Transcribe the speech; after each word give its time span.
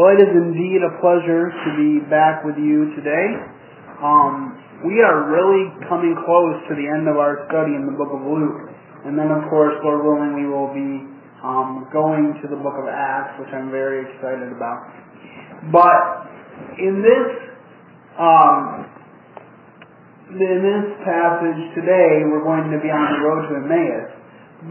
Well, 0.00 0.16
it 0.16 0.24
is 0.24 0.32
indeed 0.32 0.80
a 0.80 0.96
pleasure 1.04 1.52
to 1.52 1.68
be 1.76 2.00
back 2.08 2.40
with 2.40 2.56
you 2.56 2.88
today. 2.96 3.36
Um, 4.00 4.56
we 4.80 4.96
are 5.04 5.28
really 5.28 5.68
coming 5.92 6.16
close 6.24 6.56
to 6.56 6.72
the 6.72 6.88
end 6.88 7.04
of 7.04 7.20
our 7.20 7.44
study 7.52 7.76
in 7.76 7.84
the 7.84 7.92
book 8.00 8.08
of 8.08 8.24
Luke. 8.24 8.72
And 9.04 9.12
then, 9.12 9.28
of 9.28 9.44
course, 9.52 9.76
Lord 9.84 10.00
willing, 10.00 10.40
we 10.40 10.48
will 10.48 10.72
be 10.72 11.04
um, 11.44 11.84
going 11.92 12.32
to 12.40 12.48
the 12.48 12.56
book 12.56 12.80
of 12.80 12.88
Acts, 12.88 13.44
which 13.44 13.52
I'm 13.52 13.68
very 13.68 14.08
excited 14.08 14.48
about. 14.48 14.88
But 15.68 16.00
in 16.80 17.04
this 17.04 17.28
um, 18.16 18.88
in 20.32 20.58
this 20.64 20.86
passage 21.04 21.60
today, 21.76 22.24
we're 22.24 22.48
going 22.48 22.72
to 22.72 22.80
be 22.80 22.88
on 22.88 23.04
the 23.04 23.20
road 23.20 23.52
to 23.52 23.68
Emmaus. 23.68 24.08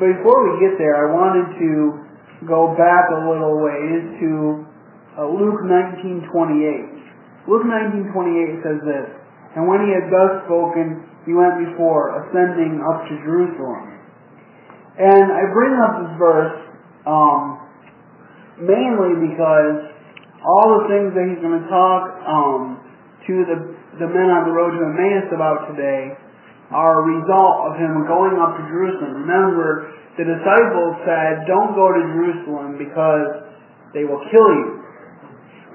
Before 0.01 0.41
we 0.49 0.57
get 0.57 0.73
there, 0.81 1.05
I 1.05 1.13
wanted 1.13 1.53
to 1.53 2.49
go 2.49 2.73
back 2.73 3.13
a 3.13 3.29
little 3.29 3.61
ways 3.61 4.01
to 4.25 4.68
uh, 5.19 5.27
Luke 5.27 5.59
19:28. 5.67 6.31
Luke 7.47 7.67
19:28 7.67 8.63
says 8.63 8.79
this, 8.87 9.07
"And 9.59 9.67
when 9.67 9.83
he 9.83 9.91
had 9.91 10.07
thus 10.07 10.47
spoken, 10.47 11.03
he 11.27 11.33
went 11.35 11.59
before, 11.59 12.15
ascending 12.23 12.79
up 12.87 13.03
to 13.11 13.13
Jerusalem." 13.27 13.99
And 14.95 15.31
I 15.31 15.43
bring 15.51 15.75
up 15.75 15.93
this 15.99 16.13
verse 16.17 16.59
um, 17.05 17.59
mainly 18.63 19.27
because 19.27 19.91
all 20.39 20.79
the 20.79 20.87
things 20.87 21.11
that 21.15 21.27
he's 21.27 21.39
going 21.43 21.59
to 21.59 21.67
talk 21.67 22.03
um, 22.23 22.79
to 23.27 23.33
the 23.43 23.57
the 23.99 24.07
men 24.07 24.31
on 24.31 24.47
the 24.47 24.55
road 24.55 24.71
to 24.71 24.81
Emmaus 24.87 25.27
about 25.35 25.67
today 25.75 26.15
are 26.71 27.01
a 27.01 27.03
result 27.03 27.55
of 27.67 27.71
him 27.75 28.07
going 28.07 28.39
up 28.39 28.55
to 28.55 28.63
Jerusalem. 28.71 29.27
Remember, 29.27 29.91
the 30.15 30.23
disciples 30.23 30.95
said, 31.03 31.43
don't 31.49 31.75
go 31.75 31.91
to 31.91 32.01
Jerusalem 32.15 32.79
because 32.79 33.49
they 33.91 34.05
will 34.07 34.21
kill 34.31 34.49
you. 34.55 34.78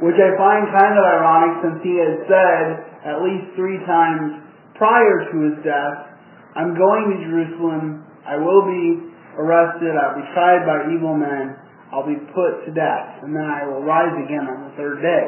Which 0.02 0.18
I 0.18 0.34
find 0.34 0.66
kind 0.74 0.94
of 0.98 1.04
ironic 1.06 1.52
since 1.62 1.78
he 1.86 1.94
had 2.02 2.14
said 2.26 2.64
at 3.06 3.22
least 3.22 3.54
three 3.54 3.78
times 3.86 4.42
prior 4.74 5.30
to 5.30 5.36
his 5.50 5.56
death, 5.62 6.10
I'm 6.58 6.74
going 6.74 7.14
to 7.14 7.16
Jerusalem, 7.30 8.02
I 8.26 8.34
will 8.34 8.66
be 8.66 9.14
arrested, 9.38 9.94
I'll 9.94 10.18
be 10.18 10.26
tried 10.34 10.66
by 10.66 10.90
evil 10.90 11.14
men, 11.14 11.54
I'll 11.94 12.06
be 12.06 12.18
put 12.34 12.66
to 12.66 12.70
death, 12.74 13.22
and 13.22 13.30
then 13.30 13.46
I 13.46 13.66
will 13.70 13.86
rise 13.86 14.14
again 14.18 14.50
on 14.50 14.66
the 14.66 14.72
third 14.74 14.98
day. 14.98 15.24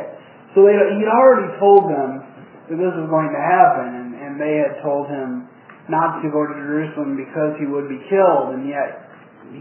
So 0.54 0.66
they, 0.66 0.74
he 0.74 1.06
already 1.06 1.50
told 1.62 1.86
them 1.86 2.26
that 2.66 2.74
this 2.74 2.94
was 2.94 3.06
going 3.06 3.30
to 3.30 3.42
happen, 3.42 3.86
and, 4.02 4.08
and 4.19 4.32
they 4.34 4.58
had 4.66 4.82
told 4.82 5.06
him 5.06 5.46
not 5.86 6.19
to 6.22 6.30
go 6.34 6.42
to 6.42 6.54
Jerusalem 6.58 7.14
because 7.14 7.54
he 7.62 7.70
would 7.70 7.86
be 7.86 8.02
killed, 8.10 8.58
and 8.58 8.66
yet 8.66 9.06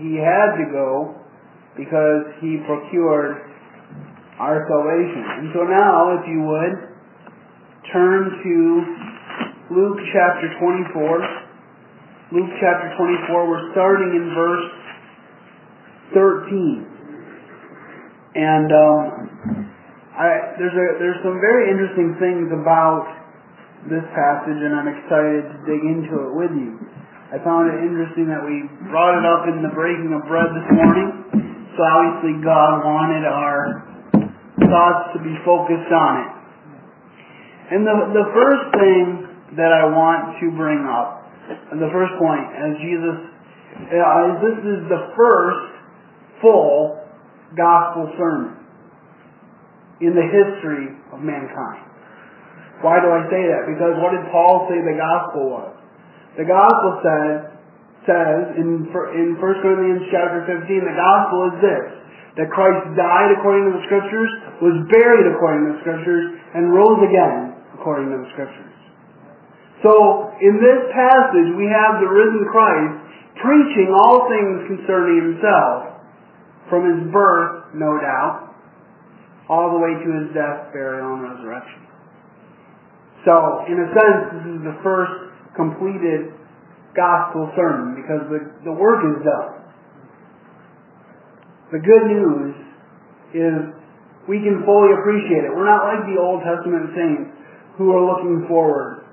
he 0.02 0.18
had 0.18 0.58
to 0.58 0.66
go 0.74 1.14
because 1.78 2.26
he 2.42 2.58
procured 2.66 3.45
our 4.40 4.68
salvation. 4.68 5.24
And 5.24 5.48
so 5.56 5.64
now, 5.64 6.20
if 6.20 6.24
you 6.28 6.44
would, 6.44 6.76
turn 7.92 8.22
to 8.44 8.56
Luke 9.72 10.00
chapter 10.12 10.52
24. 10.60 12.36
Luke 12.36 12.52
chapter 12.60 12.90
24, 13.00 13.48
we're 13.48 13.72
starting 13.72 14.12
in 14.12 14.26
verse 14.36 14.68
13. 16.14 16.84
And 18.36 18.68
um, 18.68 19.08
I, 20.20 20.58
there's, 20.60 20.76
a, 20.76 20.86
there's 21.00 21.22
some 21.24 21.40
very 21.40 21.72
interesting 21.72 22.20
things 22.20 22.52
about 22.52 23.08
this 23.88 24.04
passage, 24.12 24.60
and 24.60 24.76
I'm 24.76 24.90
excited 24.92 25.48
to 25.48 25.58
dig 25.64 25.80
into 25.80 26.28
it 26.28 26.32
with 26.36 26.52
you. 26.52 26.76
I 27.32 27.40
found 27.40 27.72
it 27.72 27.80
interesting 27.88 28.28
that 28.28 28.44
we 28.44 28.68
brought 28.92 29.16
it 29.16 29.26
up 29.26 29.48
in 29.48 29.64
the 29.64 29.72
breaking 29.72 30.12
of 30.12 30.28
bread 30.28 30.52
this 30.52 30.70
morning. 30.76 31.10
So 31.78 31.80
obviously 31.84 32.42
God 32.44 32.84
wanted 32.84 33.24
our 33.24 33.95
thoughts 34.64 35.14
to 35.14 35.20
be 35.20 35.36
focused 35.44 35.92
on 35.92 36.12
it. 36.24 36.32
And 37.76 37.82
the, 37.82 37.96
the 38.14 38.28
first 38.32 38.66
thing 38.78 39.06
that 39.58 39.74
I 39.74 39.90
want 39.90 40.38
to 40.40 40.46
bring 40.54 40.86
up, 40.86 41.26
the 41.74 41.90
first 41.90 42.14
point, 42.22 42.46
as 42.54 42.78
Jesus, 42.78 43.18
uh, 43.90 44.40
this 44.40 44.58
is 44.64 44.80
the 44.88 45.12
first 45.18 45.66
full 46.42 47.02
gospel 47.58 48.12
sermon 48.18 48.66
in 50.02 50.14
the 50.14 50.28
history 50.28 50.92
of 51.12 51.20
mankind. 51.24 51.86
Why 52.84 53.00
do 53.00 53.08
I 53.08 53.24
say 53.32 53.42
that? 53.48 53.64
Because 53.72 53.96
what 54.04 54.12
did 54.12 54.28
Paul 54.30 54.68
say 54.68 54.78
the 54.84 55.00
gospel 55.00 55.50
was? 55.50 55.74
The 56.36 56.44
gospel 56.44 57.00
says, 57.00 57.36
says 58.04 58.60
in, 58.60 58.92
in 58.92 59.28
1 59.40 59.64
Corinthians 59.64 60.06
chapter 60.12 60.44
15, 60.44 60.68
the 60.84 60.98
gospel 61.00 61.40
is 61.50 61.56
this, 61.64 61.88
that 62.36 62.52
Christ 62.52 62.84
died 63.00 63.32
according 63.40 63.72
to 63.72 63.74
the 63.80 63.84
scriptures, 63.88 64.32
was 64.60 64.76
buried 64.92 65.28
according 65.32 65.62
to 65.68 65.70
the 65.76 65.82
scriptures, 65.88 66.26
and 66.56 66.72
rose 66.72 67.00
again 67.04 67.56
according 67.80 68.12
to 68.12 68.18
the 68.20 68.30
scriptures. 68.36 68.76
So, 69.84 70.32
in 70.44 70.60
this 70.60 70.82
passage, 70.92 71.50
we 71.56 71.68
have 71.72 72.04
the 72.04 72.10
risen 72.12 72.44
Christ 72.52 72.96
preaching 73.40 73.92
all 73.92 74.28
things 74.28 74.68
concerning 74.68 75.36
himself, 75.36 76.00
from 76.68 76.88
his 76.88 77.00
birth, 77.12 77.72
no 77.76 78.00
doubt, 78.00 78.56
all 79.48 79.78
the 79.78 79.80
way 79.80 79.94
to 79.94 80.10
his 80.24 80.28
death, 80.34 80.74
burial, 80.74 81.16
and 81.16 81.24
resurrection. 81.24 81.86
So, 83.24 83.66
in 83.70 83.78
a 83.80 83.88
sense, 83.94 84.22
this 84.38 84.46
is 84.58 84.62
the 84.66 84.78
first 84.82 85.14
completed 85.56 86.34
gospel 86.96 87.52
sermon 87.56 87.96
because 87.96 88.28
the, 88.32 88.42
the 88.64 88.74
work 88.74 89.04
is 89.06 89.24
done. 89.24 89.55
The 91.72 91.82
good 91.82 92.06
news 92.06 92.54
is 93.34 93.58
we 94.30 94.42
can 94.42 94.62
fully 94.66 94.94
appreciate 94.94 95.46
it. 95.46 95.52
We're 95.54 95.70
not 95.70 95.86
like 95.86 96.06
the 96.06 96.22
Old 96.22 96.42
Testament 96.46 96.94
saints 96.94 97.30
who 97.78 97.90
are 97.94 98.02
looking 98.02 98.46
forward. 98.48 99.06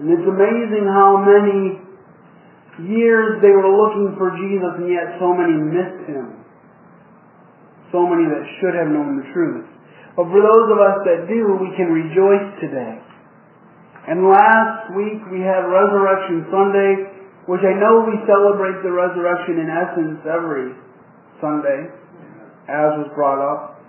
And 0.00 0.10
it's 0.12 0.26
amazing 0.28 0.84
how 0.88 1.20
many 1.20 1.78
years 2.88 3.40
they 3.44 3.52
were 3.52 3.68
looking 3.68 4.16
for 4.16 4.32
Jesus 4.34 4.72
and 4.80 4.88
yet 4.88 5.20
so 5.20 5.36
many 5.36 5.56
missed 5.56 6.08
him. 6.08 6.40
So 7.92 8.08
many 8.08 8.24
that 8.24 8.44
should 8.60 8.72
have 8.72 8.88
known 8.88 9.20
the 9.20 9.28
truth. 9.36 9.68
But 10.16 10.28
for 10.32 10.40
those 10.40 10.66
of 10.72 10.78
us 10.80 10.96
that 11.04 11.28
do, 11.28 11.56
we 11.60 11.72
can 11.76 11.92
rejoice 11.92 12.48
today. 12.60 13.00
And 14.08 14.28
last 14.28 14.96
week 14.96 15.20
we 15.30 15.44
had 15.44 15.68
Resurrection 15.68 16.48
Sunday, 16.48 17.11
which 17.46 17.62
I 17.66 17.74
know 17.74 18.06
we 18.06 18.18
celebrate 18.26 18.82
the 18.86 18.94
resurrection 18.94 19.58
in 19.58 19.68
essence 19.68 20.20
every 20.26 20.78
Sunday, 21.42 21.90
as 22.70 22.90
was 23.02 23.10
brought 23.18 23.42
up 23.42 23.82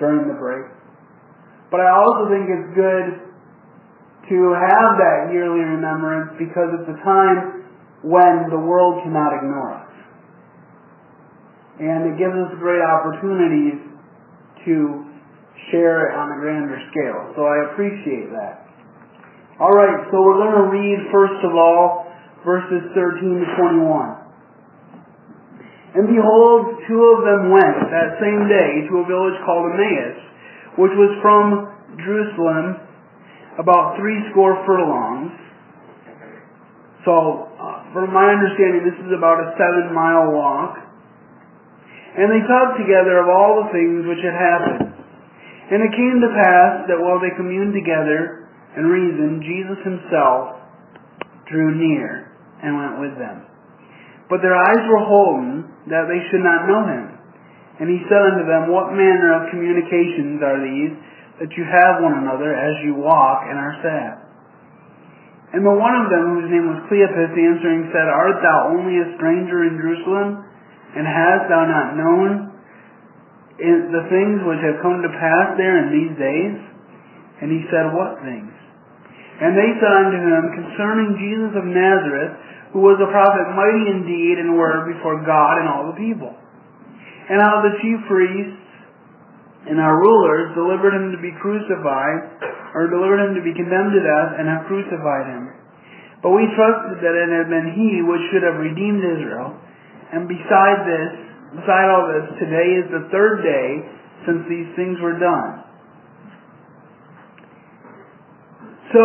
during 0.00 0.28
the 0.28 0.38
break. 0.40 0.64
But 1.70 1.84
I 1.84 1.92
also 1.92 2.32
think 2.32 2.48
it's 2.48 2.70
good 2.72 3.06
to 4.32 4.38
have 4.56 4.90
that 4.96 5.28
yearly 5.30 5.60
remembrance 5.60 6.32
because 6.40 6.72
it's 6.80 6.88
a 6.88 6.98
time 7.04 7.68
when 8.02 8.48
the 8.48 8.58
world 8.58 9.04
cannot 9.04 9.36
ignore 9.36 9.76
us. 9.76 9.92
And 11.80 12.12
it 12.12 12.16
gives 12.16 12.32
us 12.32 12.52
great 12.58 12.80
opportunities 12.80 13.80
to 14.64 15.04
share 15.68 16.08
it 16.08 16.12
on 16.16 16.32
a 16.32 16.36
grander 16.40 16.80
scale. 16.92 17.32
So 17.36 17.44
I 17.44 17.72
appreciate 17.72 18.32
that. 18.32 18.64
All 19.60 19.72
right, 19.76 20.08
so 20.08 20.16
we're 20.24 20.40
going 20.40 20.56
to 20.56 20.68
read 20.72 20.98
first 21.12 21.44
of 21.44 21.52
all 21.52 22.09
verses 22.44 22.88
13 22.94 23.44
to 23.44 23.48
21. 23.56 24.20
And 25.90 26.06
behold, 26.06 26.78
two 26.86 27.02
of 27.02 27.26
them 27.26 27.50
went 27.50 27.90
that 27.90 28.14
same 28.22 28.46
day 28.46 28.86
to 28.86 29.02
a 29.02 29.04
village 29.10 29.34
called 29.42 29.74
Emmaus, 29.74 30.18
which 30.78 30.94
was 30.94 31.10
from 31.18 31.66
Jerusalem 31.98 32.78
about 33.58 33.98
three 33.98 34.22
score 34.30 34.54
furlongs. 34.62 35.34
So, 37.02 37.50
uh, 37.58 37.90
from 37.90 38.14
my 38.14 38.30
understanding, 38.30 38.86
this 38.86 38.98
is 39.02 39.10
about 39.10 39.42
a 39.42 39.50
seven 39.58 39.90
mile 39.90 40.30
walk. 40.30 40.78
And 42.14 42.30
they 42.30 42.42
talked 42.46 42.78
together 42.78 43.18
of 43.18 43.26
all 43.26 43.66
the 43.66 43.68
things 43.74 44.06
which 44.06 44.22
had 44.22 44.36
happened. 44.38 44.94
And 45.74 45.82
it 45.82 45.90
came 45.90 46.22
to 46.22 46.30
pass 46.38 46.86
that 46.86 46.98
while 47.02 47.18
they 47.18 47.34
communed 47.34 47.74
together 47.74 48.46
and 48.78 48.86
reasoned, 48.86 49.42
Jesus 49.42 49.78
himself 49.82 50.62
drew 51.50 51.74
near 51.74 52.29
and 52.62 52.76
went 52.76 52.96
with 53.00 53.14
them. 53.16 53.46
But 54.30 54.46
their 54.46 54.54
eyes 54.54 54.84
were 54.86 55.04
holden 55.04 55.66
that 55.90 56.06
they 56.06 56.22
should 56.30 56.44
not 56.46 56.70
know 56.70 56.86
him. 56.86 57.06
And 57.80 57.88
he 57.88 57.98
said 58.06 58.22
unto 58.22 58.44
them, 58.46 58.70
What 58.70 58.94
manner 58.94 59.34
of 59.40 59.50
communications 59.50 60.38
are 60.44 60.60
these 60.60 60.94
that 61.40 61.50
you 61.56 61.64
have 61.64 62.04
one 62.04 62.20
another 62.20 62.52
as 62.52 62.76
you 62.84 63.00
walk 63.00 63.48
and 63.48 63.56
are 63.56 63.76
sad? 63.80 64.14
And 65.50 65.66
the 65.66 65.74
one 65.74 65.96
of 65.98 66.06
them, 66.12 66.38
whose 66.38 66.46
name 66.46 66.70
was 66.70 66.86
Cleopas, 66.86 67.34
answering 67.34 67.90
said, 67.90 68.06
Art 68.06 68.38
thou 68.38 68.70
only 68.70 69.02
a 69.02 69.18
stranger 69.18 69.66
in 69.66 69.82
Jerusalem, 69.82 70.46
and 70.94 71.02
hast 71.08 71.50
thou 71.50 71.66
not 71.66 71.98
known 71.98 72.54
the 73.58 74.04
things 74.12 74.38
which 74.46 74.62
have 74.62 74.78
come 74.78 75.02
to 75.02 75.10
pass 75.10 75.58
there 75.58 75.82
in 75.82 75.88
these 75.90 76.14
days? 76.14 76.54
And 77.42 77.50
he 77.50 77.66
said, 77.66 77.90
What 77.90 78.22
things? 78.22 78.54
And 79.40 79.56
they 79.56 79.72
said 79.80 79.94
unto 80.06 80.20
him, 80.20 80.42
Concerning 80.54 81.18
Jesus 81.18 81.52
of 81.56 81.64
Nazareth, 81.66 82.32
who 82.72 82.80
was 82.86 82.98
a 83.02 83.10
prophet 83.10 83.46
mighty 83.58 83.84
in 83.90 84.06
deed 84.06 84.36
and 84.38 84.54
word 84.54 84.86
before 84.94 85.18
God 85.26 85.58
and 85.58 85.66
all 85.66 85.90
the 85.90 85.98
people. 85.98 86.30
And 87.30 87.42
how 87.42 87.62
the 87.62 87.74
chief 87.82 87.98
priests 88.06 88.60
and 89.66 89.76
our 89.78 89.98
rulers 89.98 90.56
delivered 90.56 90.94
him 90.96 91.12
to 91.12 91.20
be 91.20 91.34
crucified, 91.36 92.20
or 92.72 92.88
delivered 92.88 93.20
him 93.28 93.32
to 93.36 93.44
be 93.44 93.52
condemned 93.52 93.92
to 93.92 94.00
death, 94.00 94.30
and 94.40 94.48
have 94.48 94.64
crucified 94.64 95.26
him. 95.28 95.52
But 96.22 96.32
we 96.32 96.48
trusted 96.56 97.00
that 97.00 97.14
it 97.16 97.28
had 97.28 97.48
been 97.52 97.76
he 97.76 98.00
which 98.04 98.24
should 98.32 98.44
have 98.44 98.56
redeemed 98.56 99.04
Israel. 99.04 99.56
And 100.12 100.28
beside 100.28 100.84
this, 100.88 101.12
beside 101.60 101.86
all 101.92 102.08
this, 102.08 102.24
today 102.40 102.68
is 102.80 102.86
the 102.88 103.04
third 103.12 103.44
day 103.44 103.68
since 104.24 104.42
these 104.48 104.68
things 104.76 104.96
were 105.00 105.16
done. 105.20 105.64
So, 108.92 109.02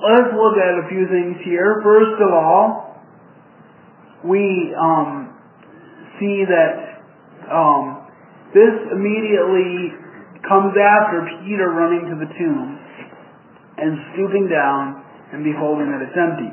let's 0.00 0.32
look 0.32 0.56
at 0.58 0.74
a 0.80 0.88
few 0.90 1.06
things 1.06 1.38
here. 1.44 1.80
First 1.84 2.18
of 2.18 2.34
all, 2.34 2.89
we 4.24 4.74
um, 4.76 5.32
see 6.20 6.44
that 6.44 7.00
um, 7.48 8.06
this 8.52 8.74
immediately 8.92 9.96
comes 10.44 10.76
after 10.76 11.24
Peter 11.44 11.70
running 11.72 12.08
to 12.10 12.16
the 12.20 12.28
tomb 12.36 12.68
and 13.78 13.96
stooping 14.12 14.48
down 14.48 15.00
and 15.32 15.44
beholding 15.44 15.88
that 15.88 16.04
it's 16.04 16.16
empty. 16.16 16.52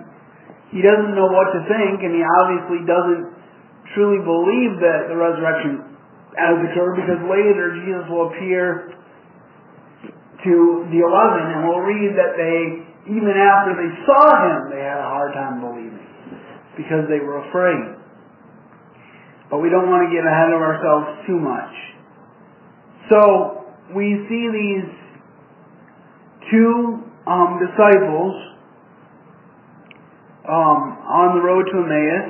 He 0.71 0.83
doesn't 0.83 1.15
know 1.15 1.31
what 1.31 1.51
to 1.55 1.63
think, 1.67 2.03
and 2.03 2.11
he 2.11 2.23
obviously 2.43 2.83
doesn't 2.83 3.25
truly 3.95 4.19
believe 4.23 4.79
that 4.83 5.07
the 5.07 5.15
resurrection 5.15 5.97
has 6.35 6.55
occurred 6.71 6.99
because 7.01 7.21
later 7.25 7.75
Jesus 7.81 8.05
will 8.11 8.29
appear 8.29 8.93
to 10.43 10.53
the 10.93 10.99
eleven 11.01 11.43
and 11.51 11.67
we'll 11.67 11.83
read 11.83 12.13
that 12.15 12.37
they, 12.37 12.85
even 13.09 13.33
after 13.35 13.73
they 13.73 13.91
saw 14.05 14.27
him, 14.45 14.69
they 14.69 14.83
had 14.83 15.01
a 15.01 15.09
hard 15.09 15.33
time 15.33 15.59
believing 15.59 15.66
because 16.77 17.09
they 17.09 17.19
were 17.19 17.41
afraid. 17.49 17.97
But 19.49 19.59
we 19.59 19.69
don't 19.69 19.89
want 19.89 20.05
to 20.05 20.11
get 20.13 20.23
ahead 20.23 20.53
of 20.53 20.61
ourselves 20.61 21.25
too 21.25 21.39
much. 21.39 21.73
So 23.09 23.65
we 23.95 24.21
see 24.29 24.43
these 24.51 24.89
two 26.51 27.01
um, 27.25 27.59
disciples 27.59 28.35
um, 30.47 30.79
on 31.03 31.39
the 31.39 31.43
road 31.43 31.65
to 31.71 31.77
Emmaus, 31.83 32.27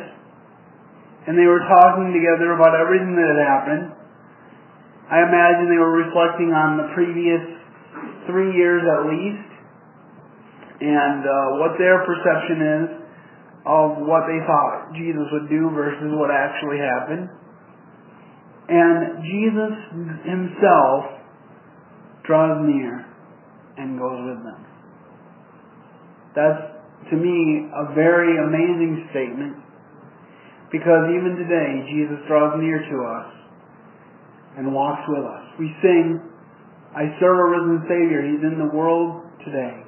and 1.27 1.37
they 1.37 1.45
were 1.45 1.61
talking 1.67 2.13
together 2.13 2.53
about 2.53 2.73
everything 2.73 3.13
that 3.17 3.29
had 3.35 3.41
happened. 3.41 3.85
I 5.09 5.21
imagine 5.25 5.69
they 5.69 5.81
were 5.81 5.97
reflecting 5.97 6.53
on 6.53 6.77
the 6.77 6.87
previous 6.93 7.41
three 8.29 8.53
years 8.53 8.83
at 8.85 9.09
least, 9.09 9.49
and 10.81 11.21
uh, 11.25 11.61
what 11.61 11.77
their 11.77 12.05
perception 12.05 12.57
is 12.61 12.96
of 13.67 13.99
what 13.99 14.23
they 14.31 14.39
thought 14.47 14.95
Jesus 14.95 15.27
would 15.35 15.51
do 15.51 15.67
versus 15.75 16.07
what 16.15 16.31
actually 16.31 16.79
happened. 16.79 17.27
And 18.71 19.19
Jesus 19.27 19.75
himself 20.23 21.19
draws 22.23 22.63
near 22.63 23.03
and 23.75 23.99
goes 23.99 24.23
with 24.23 24.39
them. 24.43 24.61
That's, 26.31 26.63
to 27.11 27.15
me, 27.19 27.67
a 27.75 27.91
very 27.91 28.39
amazing 28.39 29.07
statement 29.11 29.67
because 30.71 31.11
even 31.11 31.35
today, 31.35 31.83
Jesus 31.91 32.19
draws 32.27 32.55
near 32.59 32.79
to 32.79 32.97
us 33.03 33.31
and 34.57 34.73
walks 34.73 35.03
with 35.07 35.23
us. 35.23 35.43
We 35.59 35.71
sing, 35.81 36.19
I 36.95 37.07
serve 37.19 37.39
a 37.39 37.47
risen 37.51 37.83
Savior. 37.87 38.19
He's 38.23 38.43
in 38.43 38.59
the 38.59 38.71
world 38.75 39.23
today. 39.43 39.83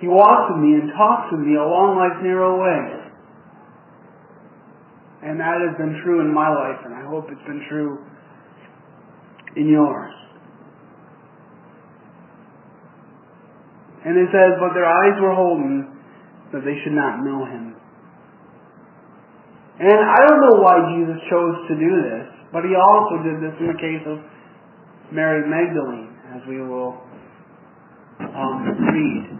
He 0.00 0.08
walks 0.08 0.54
with 0.54 0.62
me 0.64 0.80
and 0.80 0.88
talks 0.96 1.28
with 1.32 1.44
me 1.44 1.56
along 1.56 1.98
life's 1.98 2.22
narrow 2.22 2.56
way. 2.56 2.97
And 5.22 5.40
that 5.40 5.58
has 5.58 5.74
been 5.76 5.98
true 6.04 6.20
in 6.20 6.32
my 6.32 6.48
life, 6.48 6.78
and 6.84 6.94
I 6.94 7.02
hope 7.02 7.26
it's 7.26 7.46
been 7.46 7.66
true 7.68 7.98
in 9.56 9.68
yours. 9.68 10.14
And 14.06 14.14
it 14.14 14.30
says, 14.30 14.54
but 14.62 14.74
their 14.78 14.86
eyes 14.86 15.18
were 15.20 15.34
holden 15.34 15.90
that 16.52 16.62
they 16.62 16.78
should 16.84 16.94
not 16.94 17.24
know 17.26 17.44
him. 17.44 17.74
And 19.80 19.98
I 19.98 20.18
don't 20.26 20.40
know 20.40 20.62
why 20.62 20.76
Jesus 20.94 21.18
chose 21.30 21.56
to 21.66 21.74
do 21.74 21.92
this, 22.02 22.26
but 22.52 22.62
he 22.62 22.74
also 22.78 23.22
did 23.26 23.42
this 23.42 23.54
in 23.58 23.66
the 23.66 23.78
case 23.78 24.02
of 24.06 24.18
Mary 25.10 25.42
Magdalene, 25.46 26.14
as 26.34 26.42
we 26.46 26.62
will 26.62 26.98
um, 28.20 28.58
read 28.94 29.38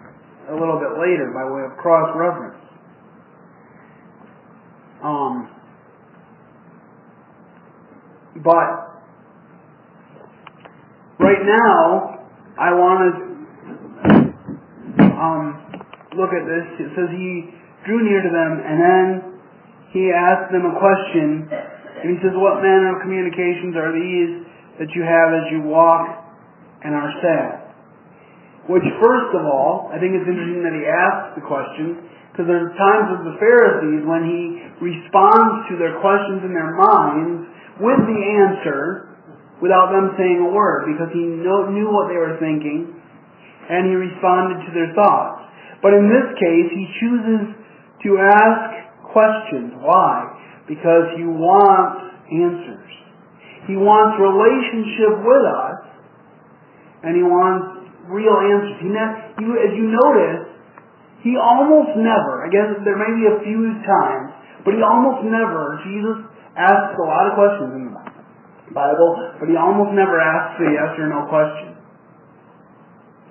a 0.51 0.55
little 0.55 0.79
bit 0.79 0.99
later 0.99 1.31
by 1.35 1.45
way 1.47 1.63
of 1.71 1.79
cross 1.79 2.11
reference. 2.15 2.63
Um, 5.03 5.51
but 8.45 8.89
right 11.19 11.43
now, 11.43 12.19
I 12.59 12.71
want 12.75 12.99
to 13.03 13.11
um, 15.15 15.45
look 16.15 16.31
at 16.31 16.47
this. 16.47 16.67
It 16.79 16.91
says 16.95 17.09
he 17.11 17.51
drew 17.87 18.03
near 18.03 18.23
to 18.23 18.31
them, 18.31 18.53
and 18.63 18.77
then 18.79 19.07
he 19.91 20.11
asked 20.15 20.53
them 20.53 20.67
a 20.67 20.75
question, 20.79 21.49
and 21.51 22.07
he 22.15 22.17
says, 22.23 22.35
"What 22.35 22.63
manner 22.63 22.97
of 22.97 23.03
communications 23.03 23.75
are 23.75 23.91
these 23.95 24.47
that 24.79 24.91
you 24.95 25.03
have 25.03 25.35
as 25.35 25.45
you 25.51 25.63
walk 25.67 26.07
and 26.85 26.95
are 26.95 27.13
sad?" 27.23 27.69
Which, 28.69 28.85
first 29.01 29.33
of 29.33 29.49
all, 29.49 29.89
I 29.91 29.99
think 29.99 30.13
it's 30.13 30.29
interesting 30.29 30.61
that 30.63 30.77
he 30.77 30.85
asks 30.85 31.41
the 31.41 31.45
question, 31.49 32.05
because 32.31 32.47
there's 32.47 32.71
times 32.77 33.17
with 33.17 33.25
the 33.33 33.37
Pharisees 33.41 34.05
when 34.05 34.23
he 34.29 34.61
responds 34.79 35.67
to 35.73 35.81
their 35.81 35.99
questions 36.05 36.45
in 36.45 36.53
their 36.53 36.77
minds 36.77 37.49
with 37.79 38.01
the 38.07 38.21
answer 38.43 39.09
without 39.63 39.91
them 39.91 40.15
saying 40.19 40.39
a 40.39 40.51
word 40.55 40.87
because 40.87 41.11
he 41.15 41.23
knew 41.23 41.89
what 41.91 42.11
they 42.11 42.19
were 42.19 42.39
thinking 42.39 42.95
and 43.69 43.91
he 43.91 43.95
responded 43.95 44.63
to 44.67 44.71
their 44.75 44.91
thoughts. 44.95 45.47
But 45.83 45.95
in 45.95 46.11
this 46.11 46.27
case, 46.39 46.69
he 46.75 46.85
chooses 46.99 47.43
to 48.07 48.11
ask 48.19 49.13
questions. 49.15 49.79
Why? 49.83 50.27
Because 50.67 51.15
he 51.19 51.27
wants 51.27 52.15
answers. 52.31 52.91
He 53.67 53.77
wants 53.77 54.17
relationship 54.19 55.23
with 55.23 55.45
us 55.45 55.79
and 57.05 57.15
he 57.15 57.23
wants 57.23 57.89
real 58.11 58.35
answers. 58.35 58.75
He, 58.83 58.91
as 58.91 59.73
you 59.77 59.87
notice, 59.93 60.49
he 61.23 61.35
almost 61.37 61.99
never, 61.99 62.47
I 62.47 62.49
guess 62.49 62.79
there 62.87 62.97
may 62.97 63.13
be 63.19 63.27
a 63.27 63.39
few 63.43 63.75
times, 63.85 64.33
but 64.65 64.75
he 64.75 64.81
almost 64.83 65.27
never, 65.27 65.83
Jesus 65.85 66.28
asks 66.59 66.99
a 66.99 67.07
lot 67.07 67.31
of 67.31 67.33
questions 67.39 67.71
in 67.79 67.83
the 67.89 67.95
Bible, 68.75 69.11
but 69.39 69.47
he 69.47 69.55
almost 69.55 69.95
never 69.95 70.19
asks 70.19 70.59
a 70.59 70.69
yes 70.69 70.91
or 70.99 71.07
no 71.07 71.31
question. 71.31 71.79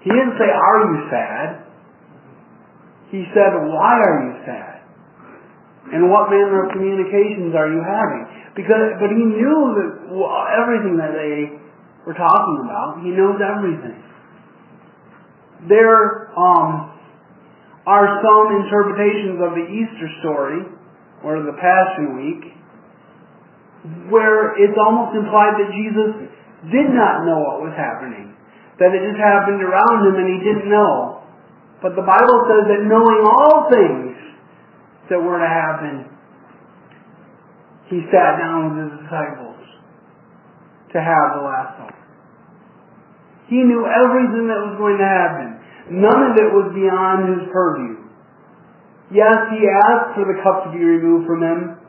He 0.01 0.10
didn't 0.10 0.39
say, 0.39 0.48
Are 0.48 0.79
you 0.88 0.98
sad? 1.12 1.48
He 3.12 3.22
said, 3.36 3.51
Why 3.67 4.00
are 4.00 4.17
you 4.24 4.34
sad? 4.48 4.77
And 5.91 6.12
what 6.12 6.31
manner 6.31 6.67
of 6.67 6.75
communications 6.75 7.55
are 7.55 7.72
you 7.72 7.79
having? 7.79 8.24
Because, 8.55 9.00
but 9.00 9.12
he 9.12 9.24
knew 9.24 9.60
that 9.75 9.89
everything 10.60 11.00
that 11.00 11.15
they 11.15 11.55
were 12.07 12.15
talking 12.15 12.57
about. 12.63 13.03
He 13.03 13.12
knows 13.12 13.39
everything. 13.39 14.00
There 15.67 16.31
um, 16.36 16.96
are 17.88 18.07
some 18.24 18.46
interpretations 18.63 19.39
of 19.43 19.55
the 19.55 19.67
Easter 19.67 20.10
story, 20.24 20.60
or 21.24 21.43
the 21.43 21.55
Passion 21.60 22.19
Week, 22.19 22.56
where 24.10 24.56
it's 24.60 24.77
almost 24.79 25.15
implied 25.15 25.60
that 25.60 25.70
Jesus 25.72 26.10
did 26.72 26.89
not 26.91 27.27
know 27.27 27.39
what 27.44 27.70
was 27.70 27.75
happening. 27.75 28.36
That 28.79 28.94
it 28.94 29.01
just 29.03 29.20
happened 29.20 29.62
around 29.62 30.06
him 30.08 30.15
and 30.22 30.27
he 30.27 30.39
didn't 30.44 30.70
know. 30.70 31.24
But 31.82 31.94
the 31.94 32.06
Bible 32.06 32.39
says 32.50 32.63
that 32.74 32.82
knowing 32.89 33.22
all 33.25 33.70
things 33.70 34.17
that 35.10 35.20
were 35.22 35.38
to 35.38 35.50
happen, 35.50 36.10
he 37.89 38.01
sat 38.12 38.41
down 38.41 38.74
with 38.74 38.75
his 38.84 38.94
disciples 39.06 39.62
to 40.94 40.98
have 41.00 41.25
the 41.39 41.44
Last 41.46 41.72
Supper. 41.79 42.03
He 43.48 43.63
knew 43.63 43.88
everything 43.88 44.51
that 44.51 44.60
was 44.60 44.75
going 44.75 45.00
to 45.00 45.08
happen. 45.08 45.48
None 46.03 46.22
of 46.32 46.34
it 46.36 46.51
was 46.51 46.67
beyond 46.75 47.32
his 47.32 47.48
purview. 47.48 48.03
Yes, 49.08 49.48
he 49.56 49.63
asked 49.63 50.20
for 50.20 50.27
the 50.27 50.36
cup 50.44 50.67
to 50.67 50.70
be 50.75 50.84
removed 50.84 51.24
from 51.24 51.39
him, 51.39 51.79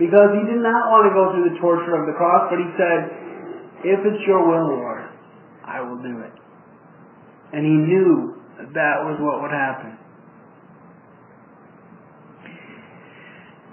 because 0.00 0.32
he 0.32 0.42
did 0.48 0.62
not 0.64 0.88
want 0.88 1.04
to 1.08 1.12
go 1.12 1.24
through 1.36 1.52
the 1.52 1.58
torture 1.60 1.96
of 2.00 2.08
the 2.08 2.16
cross, 2.16 2.48
but 2.48 2.56
he 2.56 2.68
said, 2.80 2.98
If 3.84 4.00
it's 4.08 4.22
your 4.24 4.40
will, 4.40 4.80
Lord, 4.80 5.04
I 5.64 5.84
will 5.84 6.00
do 6.00 6.24
it. 6.24 6.34
And 7.52 7.60
he 7.60 7.76
knew 7.76 8.40
that 8.56 8.72
that 8.72 8.96
was 9.04 9.20
what 9.20 9.44
would 9.44 9.52
happen. 9.52 10.00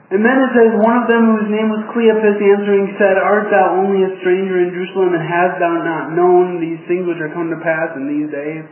And 0.09 0.25
then 0.25 0.37
it 0.41 0.51
says, 0.57 0.69
One 0.81 0.97
of 0.99 1.05
them 1.05 1.23
whose 1.37 1.47
name 1.53 1.69
was 1.69 1.85
Cleopas 1.93 2.35
answering 2.41 2.97
said, 2.97 3.15
Art 3.21 3.47
thou 3.53 3.79
only 3.79 4.03
a 4.03 4.11
stranger 4.19 4.59
in 4.59 4.73
Jerusalem, 4.73 5.15
and 5.15 5.23
hast 5.23 5.61
thou 5.61 5.73
not 5.85 6.17
known 6.17 6.59
these 6.59 6.81
things 6.89 7.05
which 7.05 7.21
are 7.21 7.31
come 7.31 7.53
to 7.53 7.61
pass 7.61 7.93
in 7.95 8.09
these 8.09 8.27
days? 8.27 8.65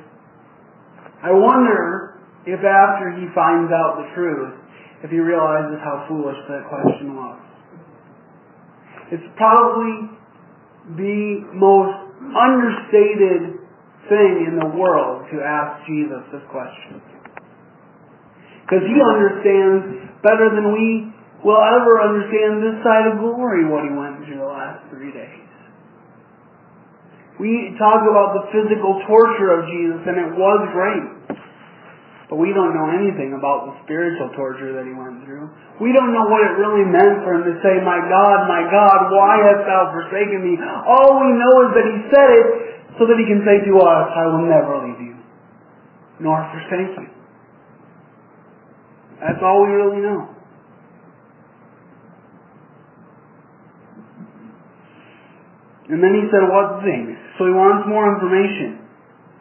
I 1.21 1.31
wonder 1.31 2.19
if 2.49 2.59
after 2.59 3.13
he 3.15 3.29
finds 3.37 3.69
out 3.69 4.01
the 4.01 4.07
truth, 4.17 4.66
if 5.03 5.09
he 5.11 5.19
realizes 5.19 5.77
how 5.83 6.05
foolish 6.09 6.37
that 6.49 6.65
question 6.69 7.13
was. 7.13 7.39
It's 9.11 9.29
probably 9.37 10.09
the 10.97 11.47
most 11.53 11.95
understated 12.33 13.61
thing 14.09 14.33
in 14.47 14.59
the 14.59 14.71
world 14.73 15.27
to 15.31 15.37
ask 15.43 15.85
Jesus 15.85 16.23
this 16.31 16.43
question. 16.49 16.99
Because 18.63 18.83
he 18.83 18.97
understands 18.99 20.11
better 20.23 20.51
than 20.51 20.75
we 20.75 21.07
will 21.43 21.61
ever 21.61 22.03
understand 22.03 22.63
this 22.63 22.77
side 22.83 23.07
of 23.07 23.19
glory 23.19 23.63
what 23.69 23.87
he 23.87 23.93
went 23.95 24.25
through 24.25 24.43
the 24.43 24.49
last 24.49 24.83
three 24.91 25.13
days. 25.13 25.47
We 27.39 27.77
talk 27.77 28.01
about 28.01 28.33
the 28.33 28.43
physical 28.49 28.97
torture 29.05 29.61
of 29.61 29.69
Jesus, 29.69 30.01
and 30.09 30.17
it 30.17 30.31
was 30.33 30.59
great. 30.73 31.16
But 32.27 32.43
we 32.43 32.51
don't 32.51 32.75
know 32.75 32.91
anything 32.91 33.39
about 33.39 33.71
the 33.71 33.73
spiritual 33.87 34.35
torture 34.35 34.75
that 34.75 34.83
he 34.83 34.91
went 34.91 35.23
through. 35.23 35.47
We 35.79 35.95
don't 35.95 36.11
know 36.11 36.27
what 36.27 36.43
it 36.43 36.59
really 36.59 36.83
meant 36.83 37.23
for 37.23 37.39
him 37.39 37.47
to 37.47 37.55
say, 37.63 37.79
My 37.79 38.03
God, 38.03 38.37
my 38.51 38.67
God, 38.67 38.99
why 39.15 39.39
hast 39.47 39.63
thou 39.63 39.95
forsaken 39.95 40.43
me? 40.43 40.59
All 40.59 41.23
we 41.23 41.31
know 41.31 41.53
is 41.63 41.71
that 41.79 41.87
he 41.87 41.97
said 42.11 42.29
it 42.35 42.47
so 42.99 43.07
that 43.07 43.15
he 43.15 43.23
can 43.23 43.47
say 43.47 43.63
to 43.63 43.73
us, 43.79 44.05
I 44.11 44.27
will 44.27 44.43
never 44.43 44.75
leave 44.83 44.99
you, 44.99 45.15
nor 46.19 46.43
forsake 46.51 46.99
you. 46.99 47.07
That's 49.23 49.39
all 49.39 49.63
we 49.63 49.71
really 49.71 50.03
know. 50.03 50.35
And 55.87 56.03
then 56.03 56.11
he 56.11 56.27
said, 56.27 56.43
what 56.51 56.83
things? 56.83 57.15
So 57.39 57.47
he 57.47 57.55
wants 57.55 57.87
more 57.87 58.03
information. 58.11 58.83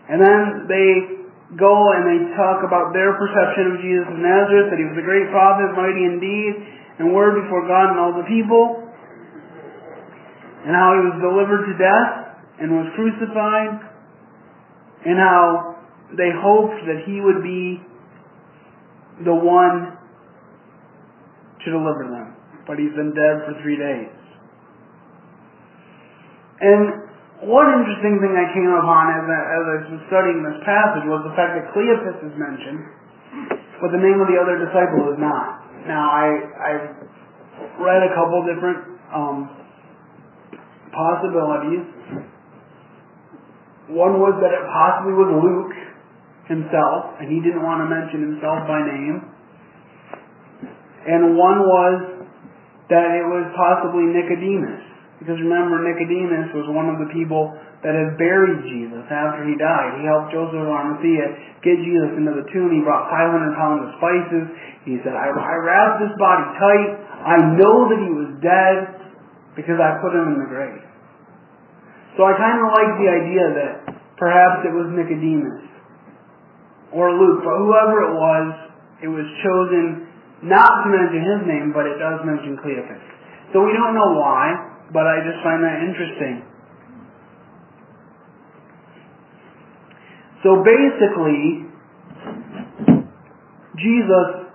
And 0.07 0.23
then 0.23 0.71
they 0.71 1.16
go 1.55 1.95
and 1.95 2.03
they 2.11 2.19
talk 2.35 2.67
about 2.67 2.91
their 2.91 3.15
perception 3.15 3.71
of 3.71 3.75
Jesus 3.79 4.07
of 4.11 4.19
Nazareth, 4.19 4.75
that 4.75 4.79
he 4.83 4.87
was 4.91 4.99
a 4.99 5.07
great 5.07 5.31
prophet, 5.31 5.71
mighty 5.79 6.03
in 6.03 6.19
deed 6.19 6.55
and 6.99 7.15
word 7.15 7.39
before 7.39 7.63
God 7.71 7.95
and 7.95 7.99
all 8.03 8.19
the 8.19 8.27
people, 8.27 8.83
and 10.67 10.75
how 10.75 10.91
he 10.99 11.03
was 11.07 11.17
delivered 11.23 11.63
to 11.71 11.75
death 11.79 12.13
and 12.59 12.73
was 12.73 12.89
crucified, 12.99 13.79
and 15.07 15.21
how 15.21 15.77
they 16.19 16.33
hoped 16.35 16.83
that 16.89 17.05
he 17.07 17.21
would 17.21 17.45
be 17.45 17.79
the 19.23 19.35
one 19.35 19.95
to 21.63 21.71
deliver 21.71 22.11
them. 22.11 22.35
But 22.67 22.79
he's 22.79 22.97
been 22.97 23.15
dead 23.15 23.47
for 23.47 23.55
three 23.63 23.77
days. 23.77 24.11
And 26.61 27.06
one 27.45 27.69
interesting 27.69 28.17
thing 28.25 28.33
I 28.33 28.49
came 28.57 28.73
upon 28.73 29.05
as 29.13 29.25
I, 29.29 29.41
as 29.45 29.65
I 29.69 29.77
was 29.93 30.01
studying 30.09 30.41
this 30.41 30.57
passage 30.65 31.05
was 31.05 31.21
the 31.29 31.37
fact 31.37 31.53
that 31.53 31.69
Cleopas 31.77 32.17
is 32.25 32.33
mentioned, 32.33 32.81
but 33.77 33.93
the 33.93 34.01
name 34.01 34.17
of 34.25 34.29
the 34.33 34.41
other 34.41 34.57
disciple 34.57 35.13
is 35.13 35.21
not. 35.21 35.61
Now, 35.85 36.09
I, 36.09 36.25
I've 36.57 36.89
read 37.77 38.01
a 38.09 38.13
couple 38.17 38.41
different 38.49 38.81
um, 39.13 39.39
possibilities. 40.97 41.85
One 43.93 44.17
was 44.19 44.35
that 44.41 44.51
it 44.57 44.65
possibly 44.73 45.15
was 45.15 45.29
Luke 45.29 45.77
himself, 46.49 47.21
and 47.21 47.29
he 47.29 47.45
didn't 47.45 47.63
want 47.63 47.85
to 47.85 47.89
mention 47.93 48.33
himself 48.33 48.65
by 48.65 48.81
name. 48.81 49.17
And 51.05 51.37
one 51.37 51.61
was 51.63 51.97
that 52.89 53.13
it 53.13 53.27
was 53.29 53.45
possibly 53.55 54.09
Nicodemus. 54.09 54.96
Because 55.17 55.41
remember, 55.41 55.81
Nicodemus 55.81 56.53
was 56.53 56.69
one 56.77 56.93
of 56.93 57.01
the 57.01 57.09
people 57.09 57.57
that 57.81 57.97
had 57.97 58.21
buried 58.21 58.69
Jesus 58.69 59.05
after 59.09 59.49
he 59.49 59.57
died. 59.57 59.97
He 60.01 60.05
helped 60.05 60.29
Joseph 60.29 60.61
of 60.61 60.69
Arimathea 60.69 61.61
get 61.65 61.81
Jesus 61.81 62.21
into 62.21 62.37
the 62.37 62.45
tomb. 62.53 62.69
He 62.69 62.85
brought 62.85 63.09
500 63.09 63.57
pounds 63.57 63.81
of 63.89 63.91
spices. 63.97 64.45
He 64.85 65.01
said, 65.01 65.17
I, 65.17 65.33
I 65.33 65.55
wrapped 65.65 66.05
this 66.05 66.15
body 66.21 66.47
tight. 66.61 66.91
I 67.25 67.37
know 67.57 67.89
that 67.89 68.01
he 68.01 68.13
was 68.13 68.31
dead 68.45 68.77
because 69.57 69.81
I 69.81 69.97
put 70.05 70.13
him 70.13 70.37
in 70.37 70.39
the 70.45 70.49
grave. 70.53 70.85
So 72.21 72.29
I 72.29 72.37
kind 72.37 72.61
of 72.61 72.69
like 72.77 72.93
the 73.01 73.09
idea 73.09 73.45
that 73.57 73.73
perhaps 74.21 74.69
it 74.69 74.73
was 74.73 74.93
Nicodemus 74.93 75.65
or 76.93 77.13
Luke, 77.13 77.41
but 77.41 77.57
whoever 77.61 77.97
it 78.09 78.15
was, 78.17 78.47
it 79.05 79.11
was 79.13 79.25
chosen 79.45 80.09
not 80.45 80.85
to 80.85 80.89
mention 80.93 81.21
his 81.25 81.41
name, 81.49 81.73
but 81.73 81.89
it 81.89 81.97
does 81.97 82.21
mention 82.25 82.61
Cleopas. 82.61 83.01
So 83.53 83.65
we 83.65 83.73
don't 83.73 83.97
know 83.97 84.21
why 84.21 84.76
but 84.93 85.07
I 85.07 85.23
just 85.27 85.43
find 85.43 85.63
that 85.65 85.83
interesting. 85.83 86.43
So 90.43 90.63
basically, 90.63 91.67
Jesus 93.77 94.47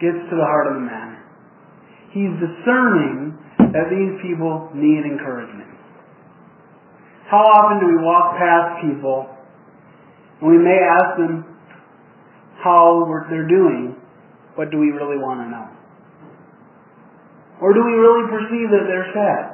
gets 0.00 0.16
to 0.16 0.34
the 0.36 0.46
heart 0.48 0.68
of 0.68 0.74
the 0.74 0.80
matter. 0.80 1.18
He's 2.10 2.32
discerning 2.40 3.38
that 3.58 3.86
these 3.92 4.18
people 4.22 4.70
need 4.74 5.04
encouragement. 5.04 5.68
How 7.30 7.46
often 7.46 7.78
do 7.78 7.86
we 7.86 8.02
walk 8.02 8.34
past 8.36 8.82
people 8.82 9.28
and 10.40 10.50
we 10.50 10.58
may 10.58 10.78
ask 10.82 11.16
them 11.16 11.44
how 12.64 13.06
they're 13.30 13.46
doing, 13.46 13.94
but 14.56 14.70
do 14.70 14.78
we 14.78 14.90
really 14.90 15.16
want 15.16 15.40
to 15.40 15.50
know? 15.50 15.69
Or 17.60 17.76
do 17.76 17.84
we 17.84 17.92
really 17.92 18.24
perceive 18.32 18.72
that 18.72 18.84
they're 18.88 19.10
sad? 19.12 19.44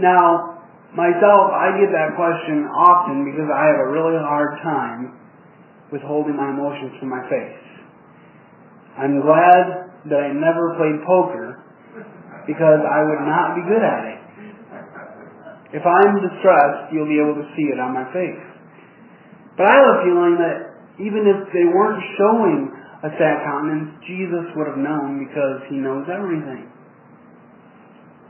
Now, 0.00 0.60
myself, 0.96 1.52
I 1.52 1.76
get 1.76 1.92
that 1.92 2.16
question 2.16 2.64
often 2.72 3.28
because 3.28 3.48
I 3.52 3.68
have 3.68 3.78
a 3.84 3.88
really 3.92 4.16
hard 4.16 4.56
time 4.64 5.20
withholding 5.92 6.36
my 6.36 6.50
emotions 6.50 6.96
from 6.98 7.12
my 7.12 7.22
face. 7.28 7.60
I'm 8.96 9.20
glad 9.20 9.92
that 10.08 10.20
I 10.24 10.32
never 10.32 10.80
played 10.80 11.04
poker 11.04 11.60
because 12.48 12.80
I 12.80 13.04
would 13.04 13.22
not 13.28 13.52
be 13.52 13.62
good 13.68 13.84
at 13.84 14.02
it. 14.16 14.20
If 15.76 15.84
I'm 15.84 16.16
distressed, 16.24 16.94
you'll 16.94 17.10
be 17.10 17.20
able 17.20 17.36
to 17.36 17.46
see 17.52 17.68
it 17.68 17.76
on 17.76 17.92
my 17.92 18.06
face. 18.16 18.40
But 19.58 19.68
I 19.68 19.74
have 19.76 19.88
a 19.92 19.98
feeling 20.08 20.34
that 20.40 20.58
even 20.96 21.28
if 21.28 21.52
they 21.52 21.68
weren't 21.68 22.00
showing 22.16 22.72
a 23.04 23.10
sad 23.20 23.44
countenance, 23.44 24.00
Jesus 24.08 24.48
would 24.56 24.68
have 24.68 24.80
known 24.80 25.20
because 25.20 25.60
he 25.68 25.76
knows 25.76 26.08
everything. 26.08 26.72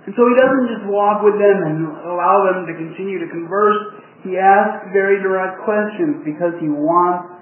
And 0.06 0.14
so 0.14 0.22
he 0.22 0.34
doesn't 0.38 0.66
just 0.70 0.86
walk 0.86 1.26
with 1.26 1.34
them 1.34 1.58
and 1.66 1.90
allow 2.06 2.46
them 2.46 2.62
to 2.70 2.74
continue 2.78 3.18
to 3.18 3.26
converse. 3.26 3.98
He 4.22 4.38
asks 4.38 4.86
very 4.94 5.18
direct 5.18 5.66
questions 5.66 6.22
because 6.22 6.54
he 6.62 6.70
wants 6.70 7.34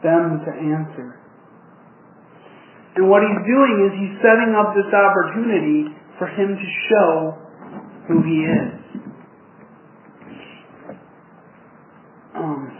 them 0.00 0.40
to 0.40 0.50
answer. 0.56 1.20
And 2.96 3.12
what 3.12 3.20
he's 3.20 3.44
doing 3.44 3.74
is 3.84 3.90
he's 4.00 4.16
setting 4.24 4.56
up 4.56 4.72
this 4.72 4.88
opportunity 4.88 5.92
for 6.16 6.32
him 6.32 6.56
to 6.56 6.68
show 6.88 7.36
who 8.08 8.16
he 8.24 8.36
is. 8.40 8.72
Um, 12.32 12.72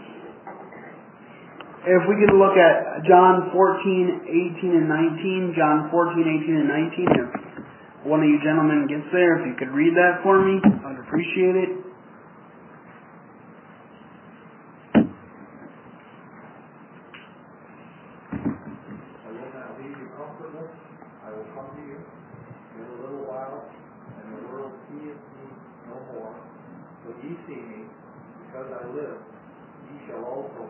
if 1.85 2.01
we 2.09 2.17
could 2.17 2.33
look 2.33 2.57
at 2.57 3.05
John 3.05 3.53
14, 3.53 4.57
18, 4.57 4.73
and 4.73 4.89
19, 4.89 5.53
John 5.53 5.89
14, 5.93 6.17
18, 6.17 6.65
and 6.65 6.69
19 7.37 7.52
one 8.03 8.19
of 8.19 8.27
you 8.27 8.37
gentlemen 8.43 8.85
gets 8.87 9.07
there, 9.13 9.39
if 9.39 9.47
you 9.47 9.55
could 9.55 9.71
read 9.71 9.95
that 9.95 10.19
for 10.23 10.43
me, 10.43 10.59
I'd 10.59 10.99
appreciate 11.07 11.55
it. 11.55 11.69
I 19.23 19.31
will 19.31 19.51
not 19.55 19.79
leave 19.79 19.95
you 19.95 20.11
comfortless. 20.19 20.67
I 21.23 21.31
will 21.31 21.47
come 21.55 21.71
to 21.71 21.81
you 21.87 21.95
in 21.95 22.83
a 22.83 22.95
little 22.99 23.23
while, 23.23 23.71
and 23.71 24.35
the 24.35 24.51
world 24.51 24.75
seeth 24.91 25.15
me 25.15 25.47
no 25.87 25.95
more. 26.11 26.35
But 27.07 27.15
ye 27.23 27.39
see 27.47 27.55
me, 27.55 27.87
because 28.43 28.67
I 28.67 28.83
live, 28.91 29.15
ye 29.87 29.95
shall 30.11 30.27
also, 30.27 30.67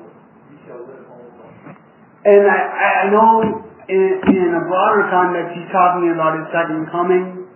ye 0.54 0.58
shall 0.70 0.86
live 0.86 1.10
also. 1.10 1.50
And 2.26 2.46
I, 2.46 3.10
I 3.10 3.10
know 3.10 3.63
in, 3.90 4.04
in 4.32 4.50
a 4.56 4.64
broader 4.68 5.10
context, 5.12 5.60
he's 5.60 5.72
talking 5.74 6.12
about 6.14 6.40
his 6.40 6.48
second 6.56 6.88
coming, 6.88 7.48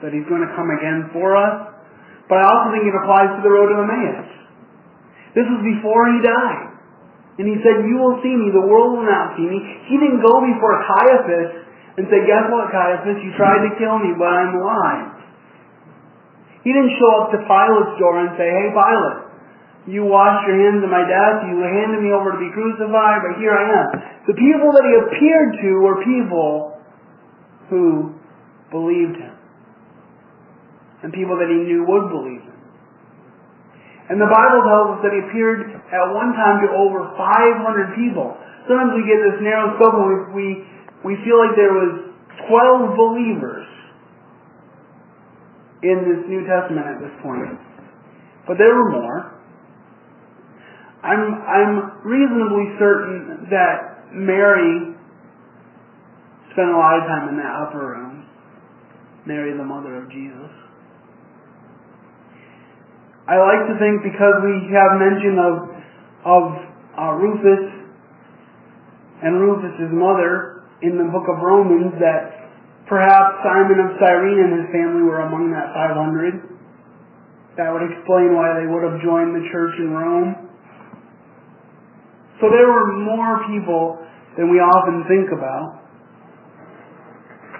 that 0.00 0.12
he's 0.12 0.24
going 0.28 0.44
to 0.44 0.52
come 0.56 0.72
again 0.72 1.12
for 1.12 1.36
us. 1.36 1.76
But 2.28 2.42
I 2.42 2.44
also 2.48 2.74
think 2.74 2.88
it 2.88 2.96
applies 2.96 3.30
to 3.36 3.40
the 3.44 3.52
road 3.52 3.70
to 3.70 3.76
Emmaus. 3.84 4.28
This 5.36 5.46
was 5.46 5.62
before 5.62 6.10
he 6.16 6.18
died. 6.24 6.76
And 7.36 7.44
he 7.44 7.60
said, 7.60 7.84
you 7.84 8.00
will 8.00 8.16
see 8.24 8.32
me, 8.32 8.48
the 8.48 8.64
world 8.64 8.96
will 8.96 9.04
not 9.04 9.36
see 9.36 9.44
me. 9.44 9.60
He 9.92 10.00
didn't 10.00 10.24
go 10.24 10.40
before 10.40 10.80
Caiaphas 10.88 11.68
and 12.00 12.08
say, 12.08 12.24
guess 12.24 12.48
what, 12.48 12.72
Caiaphas, 12.72 13.20
you 13.20 13.36
tried 13.36 13.60
to 13.68 13.76
kill 13.76 14.00
me, 14.00 14.16
but 14.16 14.32
I'm 14.32 14.56
alive. 14.56 15.12
He 16.64 16.72
didn't 16.72 16.96
show 16.96 17.10
up 17.20 17.36
to 17.36 17.38
Pilate's 17.44 17.94
door 18.00 18.24
and 18.24 18.32
say, 18.40 18.48
hey, 18.48 18.72
Pilate, 18.72 19.20
you 19.92 20.08
washed 20.08 20.48
your 20.48 20.56
hands 20.66 20.80
of 20.82 20.90
my 20.90 21.04
death. 21.04 21.44
You 21.46 21.60
handed 21.62 22.00
me 22.02 22.10
over 22.10 22.34
to 22.34 22.40
be 22.40 22.50
crucified, 22.56 23.20
but 23.22 23.38
here 23.38 23.52
I 23.52 23.64
am. 23.70 24.15
The 24.26 24.34
people 24.34 24.74
that 24.74 24.82
he 24.82 24.94
appeared 25.06 25.50
to 25.62 25.70
were 25.86 25.98
people 26.02 26.82
who 27.70 28.14
believed 28.74 29.22
him. 29.22 29.34
And 31.02 31.12
people 31.14 31.38
that 31.38 31.46
he 31.46 31.62
knew 31.62 31.86
would 31.86 32.10
believe 32.10 32.42
him. 32.42 32.58
And 34.10 34.18
the 34.22 34.30
Bible 34.30 34.62
tells 34.66 34.86
us 34.98 35.00
that 35.06 35.12
he 35.14 35.20
appeared 35.30 35.66
at 35.70 36.04
one 36.14 36.34
time 36.34 36.62
to 36.66 36.70
over 36.74 37.10
500 37.14 37.98
people. 37.98 38.38
Sometimes 38.66 38.94
we 38.98 39.06
get 39.06 39.18
this 39.22 39.38
narrow 39.42 39.74
scope 39.78 39.94
and 39.94 40.06
we, 40.06 40.18
we, 40.34 40.46
we 41.02 41.14
feel 41.22 41.38
like 41.38 41.54
there 41.54 41.74
was 41.74 42.10
12 42.50 42.98
believers 42.98 43.66
in 45.82 46.02
this 46.02 46.20
New 46.26 46.42
Testament 46.46 46.86
at 46.86 46.98
this 46.98 47.14
point. 47.22 47.46
but 48.46 48.58
there 48.58 48.74
were 48.74 48.90
more. 48.90 49.38
I'm, 51.02 51.22
I'm 51.46 51.74
reasonably 52.02 52.74
certain 52.78 53.46
that 53.50 53.95
Mary 54.12 54.94
spent 56.52 56.70
a 56.70 56.78
lot 56.78 56.98
of 56.98 57.04
time 57.04 57.28
in 57.30 57.36
that 57.36 57.52
upper 57.66 57.94
room. 57.94 58.24
Mary, 59.26 59.56
the 59.56 59.64
mother 59.64 60.02
of 60.02 60.10
Jesus. 60.10 60.50
I 63.26 63.42
like 63.42 63.66
to 63.66 63.74
think 63.82 64.06
because 64.06 64.38
we 64.46 64.70
have 64.70 65.02
mention 65.02 65.34
of 65.34 65.54
of 66.22 66.44
uh, 66.94 67.12
Rufus 67.18 67.64
and 69.22 69.40
Rufus's 69.42 69.90
mother 69.90 70.62
in 70.82 70.94
the 70.98 71.10
book 71.10 71.26
of 71.26 71.42
Romans 71.42 71.94
that 71.98 72.46
perhaps 72.86 73.42
Simon 73.42 73.82
of 73.82 73.98
Cyrene 73.98 74.38
and 74.38 74.52
his 74.62 74.68
family 74.70 75.02
were 75.02 75.26
among 75.26 75.50
that 75.50 75.74
500. 75.74 76.54
That 77.58 77.72
would 77.74 77.82
explain 77.82 78.36
why 78.36 78.54
they 78.54 78.70
would 78.70 78.84
have 78.86 79.02
joined 79.02 79.34
the 79.34 79.42
church 79.50 79.74
in 79.82 79.90
Rome. 79.90 80.45
So 82.40 82.52
there 82.52 82.68
were 82.68 83.00
more 83.00 83.44
people 83.48 83.96
than 84.36 84.52
we 84.52 84.60
often 84.60 85.08
think 85.08 85.32
about. 85.32 85.80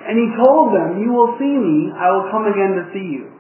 And 0.06 0.14
he 0.14 0.28
told 0.38 0.76
them, 0.76 1.00
You 1.02 1.11
will 1.11 1.35
see 1.40 1.50
me, 1.50 1.90
I 1.97 2.12
will 2.12 2.28
come 2.30 2.47
again 2.47 2.78
to 2.78 2.85
see 2.92 3.09
you. 3.16 3.33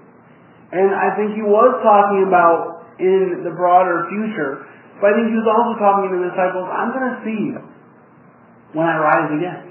And 0.72 0.90
I 0.90 1.14
think 1.14 1.36
he 1.38 1.44
was 1.44 1.78
talking 1.84 2.26
about 2.26 2.90
in 2.98 3.44
the 3.46 3.54
broader 3.54 4.08
future, 4.10 4.66
but 4.98 5.12
I 5.12 5.20
think 5.20 5.30
he 5.30 5.38
was 5.38 5.46
also 5.46 5.78
talking 5.78 6.10
to 6.10 6.18
the 6.18 6.26
disciples, 6.32 6.66
I'm 6.66 6.90
going 6.90 7.06
to 7.12 7.18
see 7.22 7.38
you 7.52 7.60
when 8.74 8.88
I 8.88 8.96
rise 8.98 9.30
again. 9.30 9.62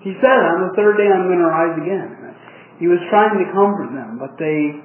He 0.00 0.16
said, 0.24 0.40
on 0.56 0.70
the 0.70 0.72
third 0.72 0.96
day 0.96 1.10
I'm 1.10 1.28
going 1.28 1.42
to 1.42 1.52
rise 1.52 1.76
again. 1.76 2.16
He 2.80 2.88
was 2.88 2.96
trying 3.12 3.36
to 3.36 3.46
comfort 3.52 3.92
them, 3.92 4.16
but 4.16 4.40
they 4.40 4.80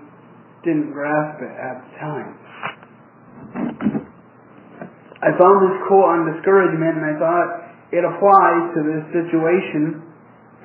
didn't 0.67 0.91
grasp 0.91 1.39
it 1.39 1.55
at 1.55 1.79
the 1.79 1.89
time. 2.03 3.94
I 5.23 5.31
found 5.35 5.57
this 5.63 5.77
quote 5.87 6.07
on 6.11 6.19
discouragement 6.35 6.99
and 6.99 7.05
I 7.07 7.15
thought 7.15 7.47
it 7.95 8.03
applies 8.03 8.63
to 8.75 8.79
this 8.83 9.03
situation 9.13 10.03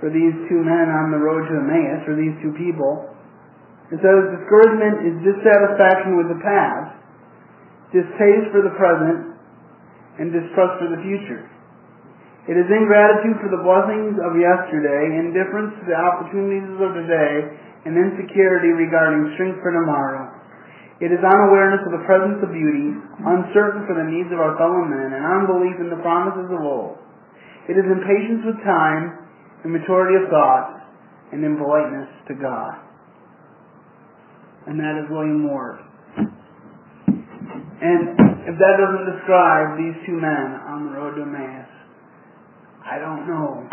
for 0.00 0.08
these 0.08 0.32
two 0.48 0.64
men 0.64 0.88
on 0.88 1.12
the 1.12 1.20
road 1.20 1.44
to 1.44 1.54
Emmaus, 1.60 2.08
or 2.08 2.16
these 2.16 2.32
two 2.40 2.56
people. 2.56 3.04
It 3.92 4.00
says, 4.00 4.18
discouragement 4.32 5.04
is 5.04 5.14
dissatisfaction 5.20 6.16
with 6.16 6.32
the 6.32 6.40
past, 6.40 6.96
distaste 7.92 8.48
for 8.48 8.64
the 8.64 8.72
present, 8.80 9.36
and 10.16 10.32
distrust 10.32 10.80
for 10.80 10.88
the 10.88 11.00
future. 11.04 11.44
It 12.48 12.56
is 12.56 12.64
ingratitude 12.72 13.44
for 13.44 13.52
the 13.52 13.60
blessings 13.60 14.16
of 14.24 14.40
yesterday, 14.40 15.20
indifference 15.20 15.76
to 15.76 15.84
the 15.84 15.98
opportunities 16.00 16.80
of 16.80 16.96
today, 16.96 17.34
and 17.84 17.92
insecurity 17.92 18.72
regarding 18.72 19.36
strength 19.36 19.60
for 19.60 19.76
tomorrow. 19.76 20.39
It 21.00 21.08
is 21.08 21.24
unawareness 21.24 21.80
of 21.88 21.96
the 21.96 22.04
presence 22.04 22.44
of 22.44 22.52
beauty, 22.52 22.92
uncertain 23.24 23.88
for 23.88 23.96
the 23.96 24.04
needs 24.04 24.28
of 24.28 24.36
our 24.36 24.52
fellow 24.60 24.84
men, 24.84 25.16
and 25.16 25.24
unbelief 25.24 25.80
in 25.80 25.88
the 25.88 25.96
promises 26.04 26.52
of 26.52 26.60
old. 26.60 27.00
It 27.72 27.80
is 27.80 27.88
impatience 27.88 28.44
with 28.44 28.60
time, 28.68 29.16
immaturity 29.64 30.20
of 30.20 30.28
thought, 30.28 30.76
and 31.32 31.40
impoliteness 31.40 32.12
to 32.28 32.34
God. 32.36 32.84
And 34.68 34.76
that 34.76 35.00
is 35.00 35.08
William 35.08 35.48
Ward. 35.48 35.80
And 37.80 38.00
if 38.44 38.60
that 38.60 38.74
doesn't 38.76 39.08
describe 39.08 39.80
these 39.80 39.96
two 40.04 40.20
men 40.20 40.60
on 40.68 40.84
the 40.84 41.00
road 41.00 41.16
to 41.16 41.24
Emmaus, 41.24 41.70
I 42.84 43.00
don't 43.00 43.24
know 43.24 43.64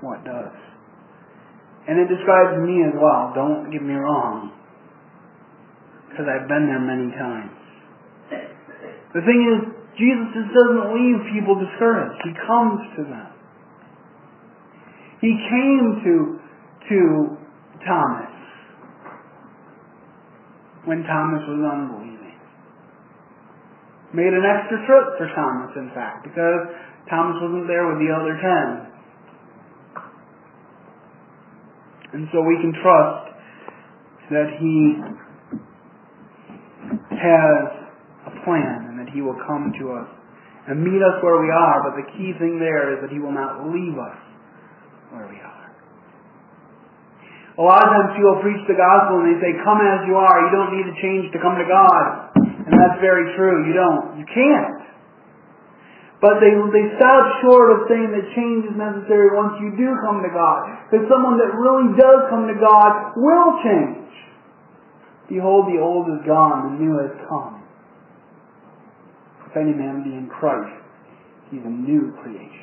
what 0.00 0.24
does. 0.24 0.56
And 1.84 2.00
it 2.00 2.08
describes 2.08 2.64
me 2.64 2.80
as 2.88 2.96
well, 2.96 3.32
don't 3.34 3.68
get 3.68 3.82
me 3.82 3.92
wrong. 3.92 4.56
Because 6.12 6.28
I've 6.28 6.44
been 6.44 6.68
there 6.68 6.84
many 6.84 7.08
times. 7.16 7.56
The 9.16 9.24
thing 9.24 9.40
is, 9.48 9.60
Jesus 9.96 10.28
just 10.36 10.52
doesn't 10.52 10.92
leave 10.92 11.24
people 11.32 11.56
discouraged. 11.56 12.20
He 12.20 12.36
comes 12.44 12.80
to 12.96 13.02
them. 13.08 13.32
He 15.24 15.32
came 15.32 16.04
to, 16.04 16.14
to 16.92 16.98
Thomas 17.88 18.32
when 20.84 21.00
Thomas 21.08 21.48
was 21.48 21.60
unbelieving. 21.64 22.36
Made 24.12 24.36
an 24.36 24.44
extra 24.44 24.84
trip 24.84 25.16
for 25.16 25.28
Thomas, 25.32 25.72
in 25.80 25.88
fact, 25.96 26.28
because 26.28 26.68
Thomas 27.08 27.40
wasn't 27.40 27.68
there 27.68 27.88
with 27.88 28.04
the 28.04 28.12
other 28.12 28.36
ten. 28.36 28.92
And 32.12 32.28
so 32.32 32.44
we 32.44 32.60
can 32.60 32.76
trust 32.82 33.32
that 34.28 34.60
He 34.60 35.00
has 37.22 37.86
a 38.26 38.32
plan 38.42 38.90
and 38.90 38.98
that 38.98 39.10
He 39.14 39.22
will 39.22 39.38
come 39.46 39.70
to 39.78 39.84
us 39.94 40.10
and 40.66 40.82
meet 40.82 40.98
us 40.98 41.16
where 41.22 41.38
we 41.38 41.50
are. 41.50 41.86
But 41.86 41.94
the 42.02 42.06
key 42.18 42.34
thing 42.38 42.58
there 42.58 42.94
is 42.94 42.98
that 43.06 43.10
He 43.14 43.22
will 43.22 43.34
not 43.34 43.70
leave 43.70 43.94
us 43.94 44.18
where 45.14 45.26
we 45.30 45.38
are. 45.38 45.62
A 47.52 47.64
lot 47.64 47.84
of 47.84 47.88
times 47.92 48.16
people 48.16 48.40
preach 48.40 48.64
the 48.64 48.78
gospel 48.78 49.20
and 49.20 49.28
they 49.28 49.38
say, 49.38 49.52
come 49.60 49.76
as 49.84 50.08
you 50.08 50.16
are. 50.16 50.36
You 50.48 50.52
don't 50.56 50.72
need 50.72 50.88
to 50.88 50.96
change 51.04 51.28
to 51.36 51.38
come 51.38 51.60
to 51.60 51.68
God. 51.68 52.32
And 52.64 52.72
that's 52.72 52.96
very 53.04 53.28
true. 53.36 53.68
You 53.68 53.74
don't. 53.76 54.16
You 54.16 54.24
can't. 54.24 54.82
But 56.22 56.38
they, 56.38 56.54
they 56.54 56.86
stop 56.96 57.42
short 57.42 57.74
of 57.74 57.90
saying 57.90 58.14
that 58.14 58.24
change 58.38 58.62
is 58.70 58.76
necessary 58.78 59.34
once 59.34 59.58
you 59.58 59.74
do 59.74 59.90
come 60.06 60.22
to 60.22 60.30
God. 60.30 60.70
Because 60.88 61.04
someone 61.10 61.36
that 61.42 61.50
really 61.52 61.92
does 61.98 62.30
come 62.30 62.46
to 62.46 62.56
God 62.56 63.18
will 63.18 63.52
change. 63.66 64.01
Behold, 65.28 65.66
the 65.70 65.80
old 65.80 66.08
is 66.10 66.26
gone, 66.26 66.74
the 66.74 66.84
new 66.84 66.98
has 66.98 67.12
come. 67.28 67.62
If 69.48 69.56
any 69.56 69.72
man 69.72 70.02
be 70.02 70.16
in 70.16 70.28
Christ, 70.32 70.72
he's 71.50 71.64
a 71.64 71.70
new 71.70 72.16
creation. 72.24 72.62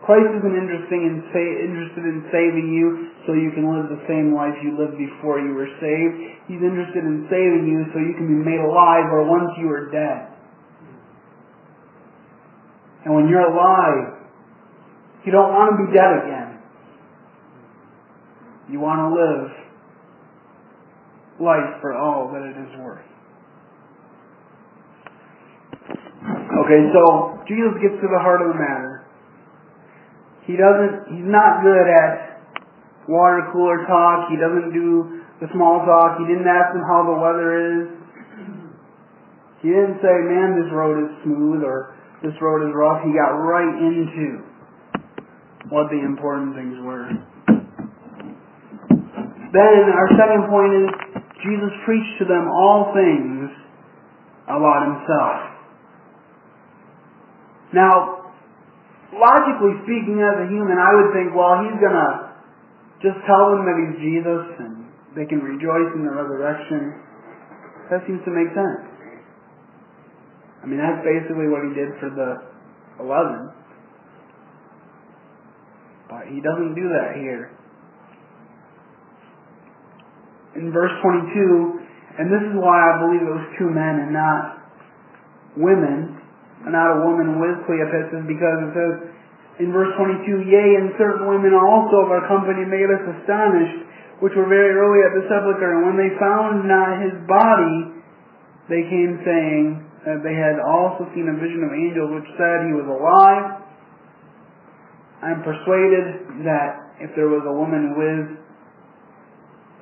Christ 0.00 0.32
isn't 0.40 0.56
interesting 0.56 1.04
in 1.06 1.16
sa- 1.28 1.56
interested 1.60 2.02
in 2.08 2.24
saving 2.32 2.72
you 2.72 3.12
so 3.28 3.36
you 3.36 3.52
can 3.52 3.68
live 3.68 3.92
the 3.92 4.00
same 4.08 4.32
life 4.32 4.56
you 4.64 4.72
lived 4.74 4.96
before 4.96 5.38
you 5.38 5.52
were 5.52 5.68
saved. 5.78 6.16
He's 6.48 6.64
interested 6.64 7.04
in 7.04 7.28
saving 7.28 7.68
you 7.68 7.84
so 7.92 8.00
you 8.00 8.16
can 8.16 8.26
be 8.26 8.40
made 8.40 8.64
alive 8.64 9.06
or 9.12 9.28
once 9.28 9.52
you 9.60 9.68
were 9.68 9.92
dead. 9.92 10.32
And 13.04 13.14
when 13.14 13.28
you're 13.28 13.44
alive, 13.44 14.18
you 15.24 15.32
don't 15.32 15.52
want 15.52 15.76
to 15.76 15.76
be 15.84 15.88
dead 15.92 16.12
again. 16.24 16.50
You 18.72 18.80
want 18.80 19.04
to 19.04 19.08
live 19.12 19.69
life 21.40 21.80
for 21.80 21.96
all 21.96 22.30
that 22.32 22.44
it 22.44 22.56
is 22.56 22.72
worth. 22.78 23.04
Okay, 26.20 26.80
so 26.92 27.40
Jesus 27.48 27.72
gets 27.80 27.96
to 27.98 28.08
the 28.12 28.20
heart 28.20 28.44
of 28.44 28.52
the 28.52 28.58
matter. 28.60 29.08
He 30.44 30.54
doesn't, 30.54 31.16
he's 31.16 31.30
not 31.30 31.64
good 31.64 31.88
at 31.88 32.42
water 33.08 33.48
cooler 33.52 33.86
talk. 33.88 34.28
He 34.28 34.36
doesn't 34.36 34.70
do 34.76 35.24
the 35.40 35.48
small 35.56 35.80
talk. 35.88 36.20
He 36.20 36.26
didn't 36.28 36.46
ask 36.46 36.76
them 36.76 36.84
how 36.84 37.08
the 37.08 37.16
weather 37.16 37.50
is. 37.56 37.88
He 39.62 39.68
didn't 39.68 40.00
say, 40.04 40.14
man, 40.28 40.60
this 40.60 40.70
road 40.72 41.00
is 41.04 41.10
smooth 41.24 41.64
or 41.64 41.96
this 42.22 42.36
road 42.40 42.68
is 42.68 42.72
rough. 42.76 43.00
He 43.04 43.12
got 43.12 43.32
right 43.40 43.74
into 43.80 44.44
what 45.68 45.88
the 45.88 46.00
important 46.00 46.54
things 46.56 46.76
were. 46.84 47.08
Then 49.50 49.82
our 49.90 50.08
second 50.14 50.46
point 50.46 50.72
is 50.78 51.09
Jesus 51.42 51.72
preached 51.84 52.16
to 52.20 52.24
them 52.24 52.48
all 52.48 52.92
things 52.92 53.50
about 54.44 54.80
himself. 54.88 55.38
Now, 57.72 58.32
logically 59.14 59.78
speaking, 59.86 60.18
as 60.20 60.42
a 60.42 60.46
human, 60.50 60.76
I 60.76 60.90
would 60.94 61.10
think, 61.14 61.34
well, 61.34 61.62
he's 61.62 61.78
going 61.78 61.94
to 61.94 62.10
just 63.00 63.18
tell 63.24 63.54
them 63.54 63.64
that 63.64 63.76
he's 63.78 63.96
Jesus 64.02 64.44
and 64.58 64.90
they 65.16 65.24
can 65.24 65.40
rejoice 65.40 65.90
in 65.94 66.04
the 66.04 66.12
resurrection. 66.12 66.98
That 67.90 68.06
seems 68.06 68.20
to 68.26 68.30
make 68.30 68.50
sense. 68.54 68.86
I 70.62 70.66
mean, 70.66 70.78
that's 70.78 71.00
basically 71.00 71.48
what 71.48 71.64
he 71.64 71.72
did 71.72 71.96
for 71.98 72.10
the 72.12 72.30
eleven. 73.00 73.48
But 76.10 76.28
he 76.28 76.42
doesn't 76.42 76.74
do 76.74 76.86
that 76.90 77.16
here. 77.16 77.50
In 80.58 80.74
verse 80.74 80.90
22, 81.02 82.18
and 82.18 82.26
this 82.26 82.42
is 82.42 82.54
why 82.58 82.74
I 82.74 82.92
believe 83.06 83.22
it 83.22 83.30
was 83.30 83.46
two 83.54 83.70
men 83.70 84.02
and 84.02 84.10
not 84.10 84.66
women, 85.54 86.18
and 86.66 86.72
not 86.74 86.98
a 86.98 86.98
woman 87.06 87.38
with 87.38 87.62
Cleopas, 87.66 88.10
is 88.10 88.24
because 88.26 88.58
it 88.66 88.72
says 88.74 88.94
in 89.62 89.70
verse 89.70 89.92
22, 89.94 90.48
Yea, 90.48 90.68
and 90.80 90.96
certain 90.96 91.28
women 91.28 91.54
also 91.54 92.02
of 92.02 92.08
our 92.10 92.24
company 92.26 92.66
made 92.66 92.90
us 92.90 93.02
astonished, 93.20 93.86
which 94.24 94.34
were 94.34 94.48
very 94.48 94.74
early 94.74 95.00
at 95.06 95.12
the 95.16 95.24
sepulchre, 95.30 95.80
and 95.80 95.86
when 95.86 95.96
they 95.96 96.10
found 96.18 96.66
not 96.66 97.00
his 97.00 97.14
body, 97.28 98.02
they 98.68 98.82
came 98.88 99.20
saying, 99.24 99.90
that 100.04 100.24
they 100.24 100.32
had 100.32 100.56
also 100.64 101.04
seen 101.12 101.28
a 101.28 101.36
vision 101.36 101.60
of 101.60 101.76
angels 101.76 102.08
which 102.16 102.28
said 102.40 102.64
he 102.64 102.72
was 102.72 102.88
alive. 102.88 103.60
I'm 105.20 105.44
persuaded 105.44 106.40
that 106.48 106.96
if 107.04 107.12
there 107.12 107.28
was 107.28 107.44
a 107.44 107.52
woman 107.52 107.92
with 107.92 108.40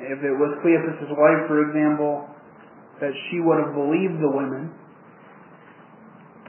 if 0.00 0.18
it 0.22 0.34
was 0.34 0.58
Cleopas' 0.62 1.11
wife, 1.11 1.46
for 1.48 1.62
example, 1.66 2.28
that 3.00 3.11
she 3.30 3.40
would 3.40 3.58
have 3.58 3.74
believed 3.74 4.22
the 4.22 4.30
women. 4.30 4.72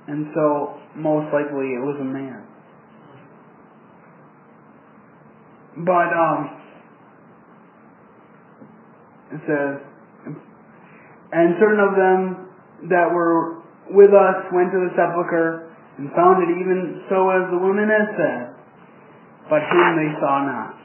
And 0.08 0.28
so, 0.34 0.78
most 0.96 1.34
likely, 1.34 1.74
it 1.78 1.82
was 1.82 1.98
a 2.02 2.06
man. 2.06 2.46
But, 5.86 6.10
um, 6.14 6.60
it 9.32 9.42
says, 9.46 9.90
and 11.32 11.54
certain 11.62 11.80
of 11.80 11.94
them 11.94 12.90
that 12.90 13.06
were 13.14 13.62
with 13.94 14.10
us 14.10 14.50
went 14.54 14.74
to 14.74 14.80
the 14.82 14.90
sepulchre 14.98 15.70
and 15.98 16.10
found 16.18 16.42
it 16.42 16.50
even 16.58 17.06
so 17.10 17.30
as 17.30 17.46
the 17.54 17.58
women 17.58 17.86
had 17.86 18.10
said, 18.18 18.56
but 19.50 19.62
him 19.62 19.88
they 19.94 20.10
saw 20.18 20.42
not. 20.42 20.79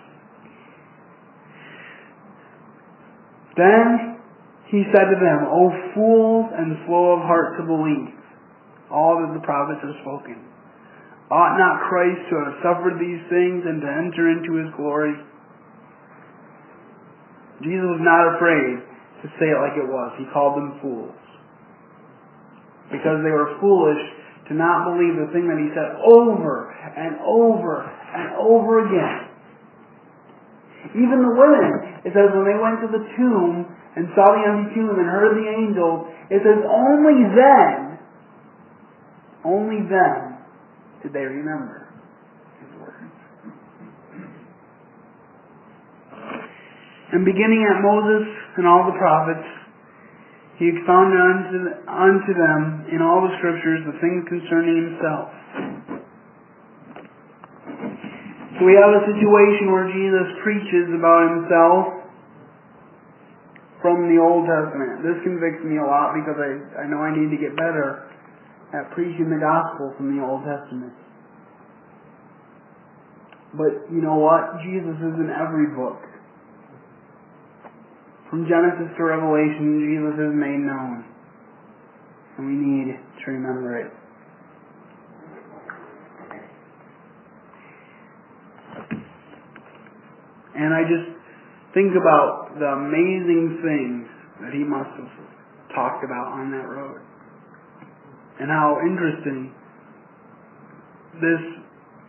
Then 3.56 4.18
he 4.66 4.82
said 4.90 5.06
to 5.06 5.18
them, 5.18 5.46
O 5.46 5.70
fools 5.94 6.46
and 6.50 6.74
slow 6.86 7.14
of 7.14 7.22
heart 7.22 7.54
to 7.58 7.62
believe 7.62 8.14
all 8.90 9.22
that 9.22 9.34
the 9.34 9.44
prophets 9.46 9.82
have 9.82 9.94
spoken. 10.02 10.38
Ought 11.30 11.56
not 11.58 11.88
Christ 11.88 12.20
to 12.30 12.34
have 12.44 12.54
suffered 12.62 12.98
these 13.00 13.22
things 13.30 13.64
and 13.64 13.80
to 13.80 13.88
enter 13.88 14.30
into 14.30 14.60
his 14.60 14.70
glory? 14.76 15.14
Jesus 17.62 17.86
was 17.86 18.02
not 18.02 18.36
afraid 18.36 18.82
to 19.22 19.26
say 19.40 19.48
it 19.48 19.58
like 19.62 19.78
it 19.78 19.88
was. 19.88 20.12
He 20.18 20.26
called 20.34 20.58
them 20.58 20.78
fools. 20.82 21.16
Because 22.92 23.24
they 23.24 23.32
were 23.32 23.56
foolish 23.62 24.02
to 24.50 24.54
not 24.54 24.84
believe 24.84 25.16
the 25.16 25.32
thing 25.32 25.48
that 25.48 25.56
he 25.56 25.72
said 25.72 25.96
over 26.04 26.68
and 26.74 27.16
over 27.24 27.88
and 27.88 28.36
over 28.36 28.84
again. 28.84 29.33
Even 30.92 31.24
the 31.24 31.34
women, 31.34 32.04
it 32.04 32.12
says 32.12 32.28
when 32.36 32.44
they 32.44 32.60
went 32.60 32.84
to 32.84 32.90
the 32.92 33.02
tomb 33.16 33.64
and 33.96 34.12
saw 34.12 34.36
the 34.36 34.44
empty 34.44 34.76
tomb 34.76 34.92
and 34.92 35.08
heard 35.08 35.32
the 35.38 35.48
angels, 35.48 36.12
it 36.28 36.44
says 36.44 36.60
only 36.68 37.24
then, 37.32 37.98
only 39.44 39.80
then 39.88 40.38
did 41.02 41.12
they 41.12 41.24
remember 41.24 41.88
his 42.60 42.70
words. 42.80 43.16
And 47.12 47.24
beginning 47.24 47.64
at 47.64 47.80
Moses 47.80 48.28
and 48.58 48.66
all 48.66 48.84
the 48.84 48.96
prophets, 48.98 49.46
he 50.58 50.70
expounded 50.70 51.18
unto, 51.18 51.56
unto 51.90 52.30
them 52.30 52.86
in 52.92 53.02
all 53.02 53.26
the 53.26 53.34
scriptures 53.38 53.82
the 53.86 53.98
things 53.98 54.22
concerning 54.28 54.86
himself. 54.86 55.28
So 58.54 58.62
we 58.62 58.78
have 58.78 58.94
a 58.94 59.02
situation 59.10 59.74
where 59.74 59.90
Jesus 59.90 60.26
preaches 60.46 60.86
about 60.94 61.26
himself 61.26 62.04
from 63.82 64.06
the 64.06 64.22
Old 64.22 64.46
Testament. 64.46 65.02
This 65.02 65.18
convicts 65.26 65.66
me 65.66 65.82
a 65.82 65.86
lot 65.86 66.14
because 66.14 66.38
I, 66.38 66.80
I 66.80 66.84
know 66.86 67.02
I 67.02 67.10
need 67.10 67.34
to 67.34 67.40
get 67.40 67.58
better 67.58 68.06
at 68.70 68.94
preaching 68.94 69.26
the 69.26 69.42
gospel 69.42 69.90
from 69.98 70.14
the 70.14 70.22
Old 70.22 70.46
Testament. 70.46 70.94
But 73.58 73.90
you 73.90 74.02
know 74.02 74.22
what? 74.22 74.62
Jesus 74.62 74.98
is 75.02 75.14
in 75.18 75.34
every 75.34 75.74
book. 75.74 75.98
From 78.30 78.46
Genesis 78.46 78.90
to 78.98 79.02
Revelation, 79.02 79.82
Jesus 79.82 80.14
is 80.14 80.32
made 80.34 80.62
known. 80.62 81.02
And 82.38 82.46
we 82.46 82.54
need 82.54 82.98
to 82.98 83.24
remember 83.30 83.78
it. 83.78 83.90
And 90.54 90.74
I 90.74 90.82
just 90.86 91.08
think 91.74 91.92
about 91.98 92.54
the 92.58 92.70
amazing 92.78 93.58
things 93.62 94.06
that 94.42 94.52
he 94.54 94.62
must 94.62 94.90
have 94.98 95.12
talked 95.74 96.06
about 96.06 96.38
on 96.38 96.50
that 96.54 96.66
road. 96.66 97.02
And 98.38 98.50
how 98.50 98.78
interesting 98.82 99.54
this 101.18 101.42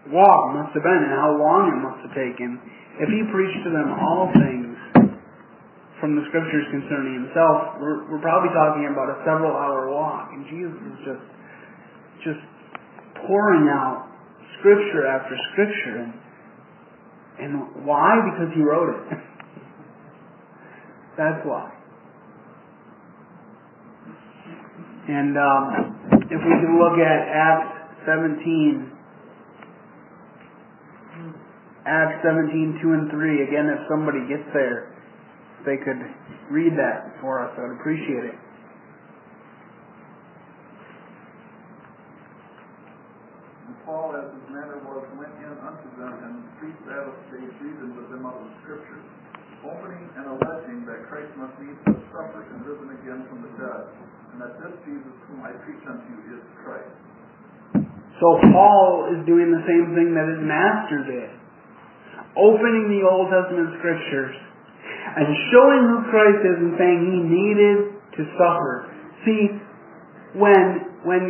walk 0.10 0.54
must 0.54 0.74
have 0.74 0.86
been 0.86 1.02
and 1.06 1.14
how 1.14 1.34
long 1.38 1.74
it 1.74 1.80
must 1.82 2.00
have 2.06 2.14
taken 2.14 2.62
if 2.96 3.10
he 3.12 3.22
preached 3.28 3.62
to 3.68 3.72
them 3.76 3.92
all 3.92 4.32
things 4.32 4.76
from 6.00 6.16
the 6.16 6.24
scriptures 6.32 6.64
concerning 6.72 7.28
himself, 7.28 7.76
we're, 7.80 8.08
we're 8.08 8.24
probably 8.24 8.52
talking 8.56 8.88
about 8.88 9.12
a 9.12 9.18
several 9.28 9.52
hour 9.52 9.92
walk. 9.92 10.32
And 10.32 10.48
Jesus 10.48 10.80
is 10.80 10.98
just, 11.04 11.26
just 12.24 12.44
pouring 13.28 13.68
out 13.68 14.08
scripture 14.60 15.08
after 15.08 15.36
scripture. 15.52 16.08
And, 16.08 16.14
and 17.39 17.86
why? 17.86 18.15
Because 18.32 18.54
he 18.56 18.62
wrote 18.62 18.95
it. 18.95 19.02
That's 21.17 21.45
why. 21.45 21.76
And 25.08 25.38
um, 25.38 26.26
if 26.34 26.41
we 26.41 26.54
can 26.65 26.82
look 26.82 26.98
at 26.98 27.19
Acts 27.30 28.10
17, 28.10 28.89
Acts 31.86 32.26
17, 32.26 32.82
2 32.82 32.89
and 32.89 33.06
3, 33.13 33.45
again, 33.45 33.69
if 33.69 33.86
somebody 33.86 34.26
gets 34.26 34.50
there, 34.50 34.98
they 35.69 35.78
could 35.78 36.02
read 36.50 36.74
that 36.74 37.21
for 37.21 37.45
us, 37.45 37.54
I 37.58 37.69
would 37.69 37.78
appreciate 37.78 38.34
it. 38.34 38.38
And 43.69 43.78
Paul, 43.86 44.17
as 44.17 44.34
his 44.34 44.50
manner 44.50 44.82
was, 44.82 45.06
went 45.21 45.38
in 45.45 45.54
unto 45.62 45.89
them 46.02 46.13
and 46.26 46.34
preached 46.58 46.82
that 46.89 47.06
of 47.06 47.13
they 47.30 47.45
reasoned 47.62 47.93
with 47.93 48.10
them 48.10 48.26
out 48.26 48.41
of 48.41 48.50
the 48.50 48.58
Scriptures, 48.65 49.06
opening 49.62 50.10
and 50.17 50.26
alleging 50.38 50.86
that 50.89 51.06
Christ 51.06 51.30
must 51.38 51.54
needs 51.62 51.78
have 51.86 52.02
suffered 52.10 52.50
and 52.50 52.65
risen 52.65 52.89
again 52.98 53.30
from 53.30 53.45
the 53.45 53.54
dead, 53.62 53.86
and 54.34 54.41
that 54.41 54.58
this 54.58 54.74
Jesus 55.56 55.63
preach 55.63 55.84
unto 55.88 56.04
you 56.12 56.36
is 56.36 56.44
Christ. 56.63 56.91
So 58.20 58.28
Paul 58.52 59.12
is 59.12 59.26
doing 59.28 59.52
the 59.52 59.63
same 59.68 59.96
thing 59.96 60.15
that 60.15 60.28
his 60.28 60.41
master 60.44 61.00
did. 61.08 61.30
Opening 62.36 62.91
the 62.91 63.08
Old 63.08 63.32
Testament 63.32 63.76
scriptures 63.80 64.36
and 65.15 65.28
showing 65.52 65.82
who 65.88 65.98
Christ 66.12 66.41
is 66.44 66.58
and 66.60 66.74
saying 66.76 67.00
he 67.08 67.22
needed 67.24 67.78
to 68.20 68.22
suffer. 68.36 68.91
See, 69.24 69.44
when 70.36 70.91
when 71.08 71.24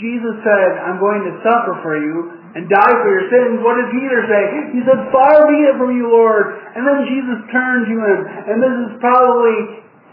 Jesus 0.00 0.34
said, 0.46 0.70
I'm 0.80 1.02
going 1.02 1.26
to 1.26 1.32
suffer 1.42 1.82
for 1.82 1.98
you 1.98 2.16
and 2.56 2.70
die 2.70 2.96
for 3.02 3.10
your 3.10 3.26
sins, 3.28 3.60
what 3.60 3.76
did 3.76 3.92
Peter 3.92 4.22
say? 4.30 4.42
He 4.72 4.80
said, 4.86 4.96
Far 5.12 5.50
be 5.50 5.58
it 5.66 5.76
from 5.76 5.92
you, 5.92 6.08
Lord. 6.08 6.56
And 6.72 6.86
then 6.86 7.04
Jesus 7.10 7.38
turned 7.52 7.90
to 7.90 7.96
him, 8.00 8.18
and 8.48 8.56
this 8.62 8.76
is 8.86 8.90
probably 9.02 9.58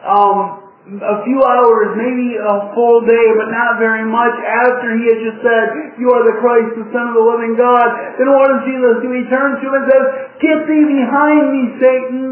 um, 0.04 0.63
a 0.84 1.18
few 1.24 1.40
hours, 1.40 1.96
maybe 1.96 2.36
a 2.36 2.56
full 2.76 3.08
day, 3.08 3.28
but 3.40 3.48
not 3.56 3.80
very 3.80 4.04
much 4.04 4.36
after 4.44 5.00
he 5.00 5.08
had 5.08 5.20
just 5.24 5.40
said, 5.40 5.96
You 5.96 6.12
are 6.12 6.28
the 6.28 6.36
Christ, 6.44 6.76
the 6.76 6.88
Son 6.92 7.08
of 7.08 7.16
the 7.16 7.24
living 7.24 7.56
God. 7.56 7.88
Then 8.20 8.28
what 8.36 8.52
does 8.52 8.68
Jesus 8.68 9.00
do? 9.00 9.08
He 9.16 9.24
turns 9.32 9.64
to 9.64 9.66
him 9.72 9.76
and 9.80 9.86
says, 9.88 10.06
Get 10.44 10.60
thee 10.68 10.84
behind 10.84 11.44
me, 11.56 11.64
Satan. 11.80 12.24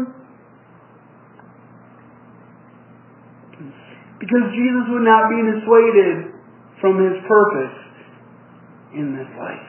Because 4.20 4.46
Jesus 4.52 4.84
would 4.92 5.06
not 5.08 5.32
be 5.32 5.40
dissuaded 5.48 6.36
from 6.84 7.00
his 7.00 7.16
purpose 7.24 7.76
in 8.92 9.16
this 9.16 9.32
life. 9.40 9.68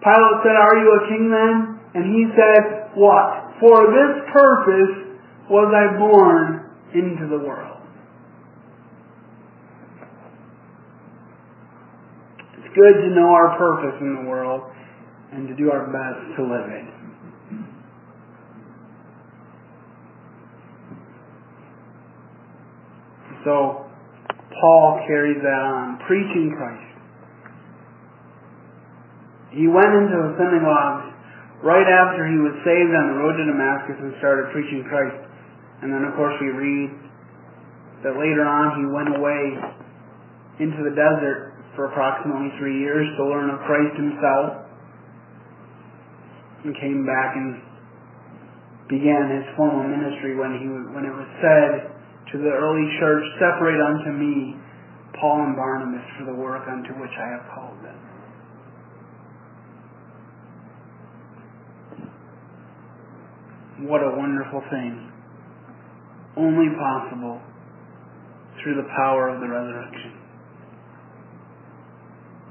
Pilate 0.00 0.38
said, 0.40 0.56
Are 0.56 0.76
you 0.80 0.88
a 0.88 1.02
king 1.12 1.28
then? 1.28 1.56
And 2.00 2.04
he 2.16 2.32
said, 2.32 2.96
What? 2.96 3.60
For 3.60 3.92
this 3.92 4.24
purpose 4.32 5.20
was 5.52 5.68
I 5.68 6.00
born 6.00 6.57
into 6.94 7.28
the 7.28 7.38
world. 7.44 7.80
It's 12.58 12.74
good 12.74 12.94
to 12.94 13.08
know 13.14 13.28
our 13.28 13.56
purpose 13.58 14.00
in 14.00 14.24
the 14.24 14.28
world 14.28 14.62
and 15.32 15.48
to 15.48 15.54
do 15.54 15.70
our 15.70 15.86
best 15.86 16.36
to 16.36 16.42
live 16.42 16.68
it. 16.70 16.98
So, 23.44 23.86
Paul 24.60 25.00
carries 25.06 25.40
that 25.40 25.62
on, 25.62 25.98
preaching 26.06 26.52
Christ. 26.56 26.88
He 29.52 29.66
went 29.66 29.88
into 29.94 30.16
the 30.18 30.32
synagogues 30.36 31.14
right 31.62 31.86
after 31.86 32.26
he 32.28 32.38
was 32.38 32.52
saved 32.62 32.92
on 32.92 33.14
the 33.14 33.16
road 33.18 33.38
to 33.38 33.44
Damascus 33.46 33.96
and 33.98 34.12
started 34.18 34.52
preaching 34.52 34.84
Christ. 34.86 35.27
And 35.82 35.92
then, 35.92 36.02
of 36.04 36.14
course, 36.18 36.34
we 36.40 36.50
read 36.50 36.90
that 38.02 38.14
later 38.18 38.42
on 38.46 38.78
he 38.78 38.84
went 38.90 39.10
away 39.14 39.42
into 40.58 40.82
the 40.82 40.94
desert 40.94 41.54
for 41.74 41.86
approximately 41.86 42.50
three 42.58 42.78
years 42.82 43.06
to 43.18 43.22
learn 43.22 43.50
of 43.50 43.62
Christ 43.62 43.94
himself 43.94 44.66
and 46.64 46.74
came 46.74 47.06
back 47.06 47.38
and 47.38 47.62
began 48.90 49.30
his 49.30 49.46
formal 49.54 49.86
ministry 49.86 50.34
when 50.34 50.58
he 50.58 50.66
when 50.90 51.06
it 51.06 51.14
was 51.14 51.28
said 51.38 51.94
to 52.32 52.38
the 52.38 52.50
early 52.50 52.86
church, 52.98 53.22
Separate 53.38 53.78
unto 53.78 54.10
me 54.18 54.58
Paul 55.20 55.46
and 55.46 55.56
Barnabas 55.56 56.06
for 56.18 56.24
the 56.26 56.34
work 56.34 56.66
unto 56.66 56.90
which 57.00 57.14
I 57.14 57.28
have 57.38 57.46
called 57.54 57.78
them. 57.86 57.98
What 63.86 64.02
a 64.02 64.10
wonderful 64.18 64.60
thing. 64.70 65.12
Only 66.38 66.70
possible 66.78 67.42
through 68.62 68.78
the 68.78 68.88
power 68.94 69.28
of 69.34 69.42
the 69.42 69.50
resurrection. 69.50 70.14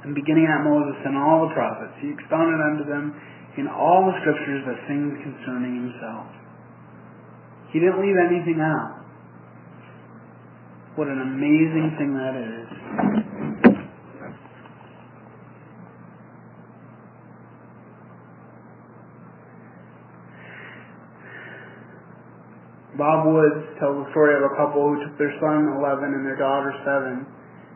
And 0.03 0.15
beginning 0.15 0.47
at 0.47 0.63
Moses 0.67 0.99
and 1.07 1.15
all 1.15 1.47
the 1.47 1.53
prophets, 1.55 1.95
he 2.03 2.11
expounded 2.11 2.59
unto 2.59 2.83
them 2.83 3.15
in 3.57 3.67
all 3.67 4.11
the 4.11 4.15
scriptures 4.21 4.63
the 4.67 4.75
things 4.87 5.15
concerning 5.23 5.87
himself. 5.87 6.27
He 7.71 7.79
didn't 7.79 7.99
leave 7.99 8.15
anything 8.15 8.59
out. 8.59 9.03
What 10.95 11.07
an 11.07 11.21
amazing 11.21 11.95
thing 11.97 12.11
that 12.15 12.35
is. 12.35 13.26
Bob 22.97 23.29
Woods 23.29 23.77
tells 23.77 23.93
the 24.01 24.09
story 24.09 24.33
of 24.33 24.41
a 24.41 24.53
couple 24.57 24.81
who 24.81 24.97
took 25.05 25.15
their 25.21 25.33
son 25.37 25.69
11 25.77 26.17
and 26.17 26.25
their 26.25 26.41
daughter 26.41 26.73
7 26.81 27.21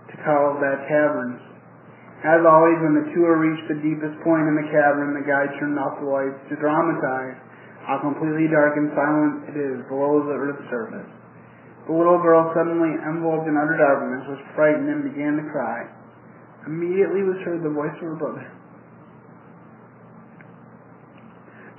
to 0.10 0.16
Carlsbad 0.26 0.90
Caverns. 0.90 1.38
As 2.26 2.42
always, 2.42 2.78
when 2.82 2.98
the 2.98 3.06
two 3.14 3.26
reached 3.30 3.70
the 3.70 3.82
deepest 3.86 4.18
point 4.26 4.50
in 4.50 4.58
the 4.58 4.70
cavern, 4.74 5.14
the 5.14 5.26
guide 5.26 5.54
turned 5.62 5.78
off 5.78 6.02
the 6.02 6.10
lights 6.10 6.42
to 6.50 6.58
dramatize 6.58 7.38
how 7.86 8.02
completely 8.02 8.50
dark 8.50 8.78
and 8.78 8.90
silent 8.94 9.34
it 9.54 9.58
is 9.58 9.78
below 9.90 10.26
the 10.26 10.38
earth's 10.38 10.66
surface. 10.70 11.10
The 11.90 11.94
little 11.94 12.22
girl, 12.22 12.54
suddenly 12.54 12.94
enveloped 13.06 13.50
in 13.50 13.58
utter 13.58 13.78
darkness, 13.78 14.26
was 14.26 14.42
frightened 14.54 14.90
and 14.90 15.02
began 15.06 15.38
to 15.38 15.46
cry. 15.50 15.86
Immediately 16.66 17.26
was 17.26 17.42
heard 17.42 17.66
the 17.66 17.74
voice 17.74 17.94
of 18.02 18.06
her 18.06 18.18
brother. 18.22 18.46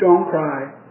Don't 0.02 0.26
cry. 0.30 0.81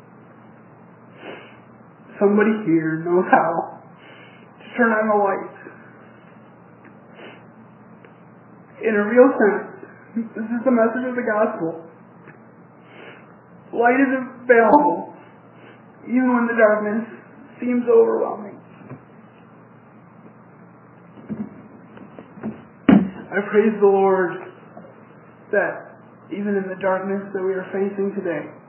Somebody 2.22 2.54
here 2.70 3.02
knows 3.02 3.26
how 3.34 3.82
to 3.82 4.66
turn 4.78 4.94
on 4.94 5.10
the 5.10 5.18
lights. 5.18 5.58
In 8.86 8.94
a 8.94 9.06
real 9.10 9.26
sense, 9.42 10.30
this 10.38 10.46
is 10.46 10.62
the 10.62 10.70
message 10.70 11.10
of 11.10 11.18
the 11.18 11.26
gospel. 11.26 11.82
Light 13.74 13.98
is 13.98 14.14
available 14.14 15.18
even 16.06 16.30
when 16.30 16.46
the 16.46 16.54
darkness 16.54 17.10
seems 17.60 17.90
overwhelming. 17.90 18.62
I 23.34 23.42
praise 23.50 23.74
the 23.82 23.90
Lord 23.90 24.46
that 25.52 25.98
even 26.30 26.54
in 26.54 26.70
the 26.70 26.78
darkness 26.82 27.34
that 27.34 27.42
we 27.42 27.54
are 27.58 27.66
facing 27.74 28.14
today, 28.14 28.61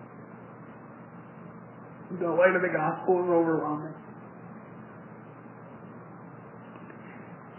the 2.21 2.29
light 2.29 2.53
of 2.53 2.61
the 2.61 2.73
gospel 2.73 3.25
is 3.25 3.29
overwhelming. 3.31 3.95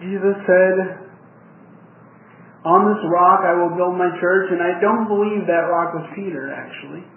Jesus 0.03 0.35
said, 0.45 0.75
On 2.67 2.81
this 2.85 3.01
rock 3.09 3.47
I 3.47 3.55
will 3.55 3.73
build 3.73 3.95
my 3.95 4.11
church, 4.19 4.51
and 4.51 4.59
I 4.61 4.77
don't 4.83 5.07
believe 5.07 5.47
that 5.47 5.71
rock 5.71 5.95
was 5.95 6.05
Peter, 6.13 6.51
actually. 6.51 7.07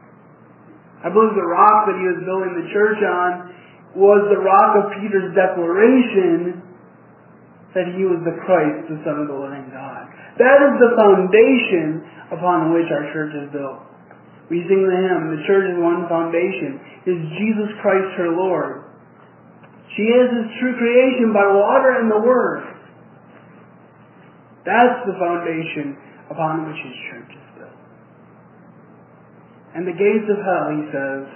I 1.04 1.12
believe 1.12 1.34
the 1.36 1.50
rock 1.50 1.90
that 1.90 1.96
he 1.98 2.06
was 2.08 2.20
building 2.24 2.52
the 2.56 2.68
church 2.72 3.00
on 3.04 3.30
was 3.98 4.28
the 4.32 4.40
rock 4.40 4.72
of 4.80 4.84
Peter's 5.00 5.32
declaration 5.36 6.62
that 7.76 7.92
he 7.92 8.08
was 8.08 8.24
the 8.24 8.36
Christ, 8.48 8.88
the 8.88 9.00
Son 9.04 9.20
of 9.20 9.28
the 9.28 9.36
living 9.36 9.68
God. 9.68 10.08
That 10.40 10.58
is 10.64 10.74
the 10.80 10.92
foundation 10.96 12.04
upon 12.32 12.72
which 12.72 12.88
our 12.88 13.12
church 13.12 13.32
is 13.36 13.52
built. 13.52 13.95
We 14.50 14.62
sing 14.70 14.86
the 14.86 14.94
hymn, 14.94 15.34
the 15.34 15.42
church 15.46 15.66
is 15.74 15.78
one 15.82 16.06
foundation, 16.06 16.78
is 17.02 17.18
Jesus 17.34 17.70
Christ 17.82 18.14
her 18.14 18.30
Lord. 18.30 18.86
She 19.96 20.06
is 20.06 20.28
his 20.30 20.48
true 20.60 20.74
creation 20.78 21.32
by 21.34 21.46
water 21.50 21.98
and 21.98 22.10
the 22.10 22.22
Word. 22.22 22.62
That's 24.62 25.02
the 25.06 25.18
foundation 25.18 25.98
upon 26.30 26.66
which 26.68 26.78
his 26.78 26.96
church 27.10 27.30
is 27.34 27.48
built. 27.58 27.78
And 29.74 29.86
the 29.86 29.98
gates 29.98 30.30
of 30.30 30.38
hell, 30.38 30.66
he 30.74 30.82
says, 30.94 31.26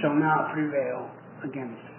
shall 0.00 0.14
not 0.14 0.52
prevail 0.52 1.10
against 1.42 1.78
it. 1.78 1.94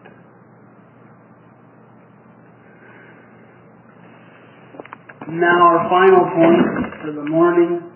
Now 5.27 5.57
our 5.57 5.89
final 5.89 6.23
point 6.35 7.01
for 7.01 7.11
the 7.11 7.29
morning 7.29 7.94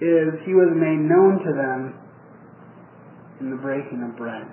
is 0.00 0.36
he 0.44 0.52
was 0.52 0.72
made 0.76 1.00
known 1.00 1.40
to 1.40 1.52
them 1.56 1.80
in 3.40 3.50
the 3.50 3.60
breaking 3.60 4.04
of 4.04 4.16
bread. 4.16 4.44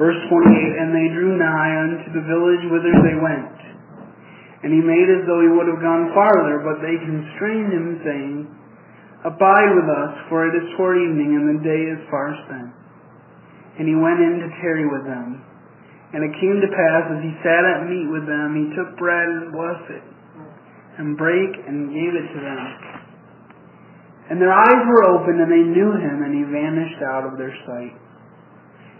Verse 0.00 0.16
28, 0.32 0.80
And 0.80 0.96
they 0.96 1.12
drew 1.12 1.36
nigh 1.36 1.72
unto 1.84 2.08
the 2.16 2.24
village 2.24 2.64
whither 2.72 2.94
they 3.04 3.20
went. 3.20 3.60
And 4.64 4.72
he 4.72 4.80
made 4.80 5.08
as 5.12 5.28
though 5.28 5.44
he 5.44 5.52
would 5.52 5.68
have 5.68 5.84
gone 5.84 6.12
farther, 6.16 6.64
but 6.64 6.80
they 6.80 6.96
constrained 7.00 7.72
him, 7.72 7.86
saying, 8.00 8.36
Abide 9.28 9.72
with 9.76 9.88
us, 9.88 10.12
for 10.32 10.48
it 10.48 10.56
is 10.56 10.72
toward 10.76 10.96
evening, 10.96 11.36
and 11.36 11.44
the 11.52 11.60
day 11.60 11.82
is 11.92 12.00
far 12.08 12.32
spent. 12.48 12.72
And 13.76 13.84
he 13.84 13.96
went 13.96 14.24
in 14.24 14.40
to 14.40 14.48
tarry 14.64 14.88
with 14.88 15.04
them. 15.04 15.44
And 16.16 16.24
it 16.24 16.32
came 16.40 16.64
to 16.64 16.70
pass, 16.72 17.04
as 17.12 17.20
he 17.20 17.32
sat 17.44 17.62
at 17.68 17.84
meat 17.84 18.08
with 18.08 18.24
them, 18.24 18.56
he 18.56 18.72
took 18.72 18.96
bread 18.96 19.28
and 19.28 19.52
blessed 19.52 20.00
it, 20.00 20.04
and 21.00 21.16
brake 21.16 21.56
and 21.64 21.88
gave 21.88 22.12
it 22.12 22.26
to 22.36 22.38
them. 22.44 22.60
And 24.30 24.36
their 24.38 24.52
eyes 24.52 24.82
were 24.86 25.16
opened, 25.16 25.40
and 25.40 25.50
they 25.50 25.64
knew 25.64 25.90
him, 25.96 26.22
and 26.22 26.30
he 26.36 26.44
vanished 26.46 27.00
out 27.02 27.26
of 27.26 27.40
their 27.40 27.50
sight. 27.66 27.96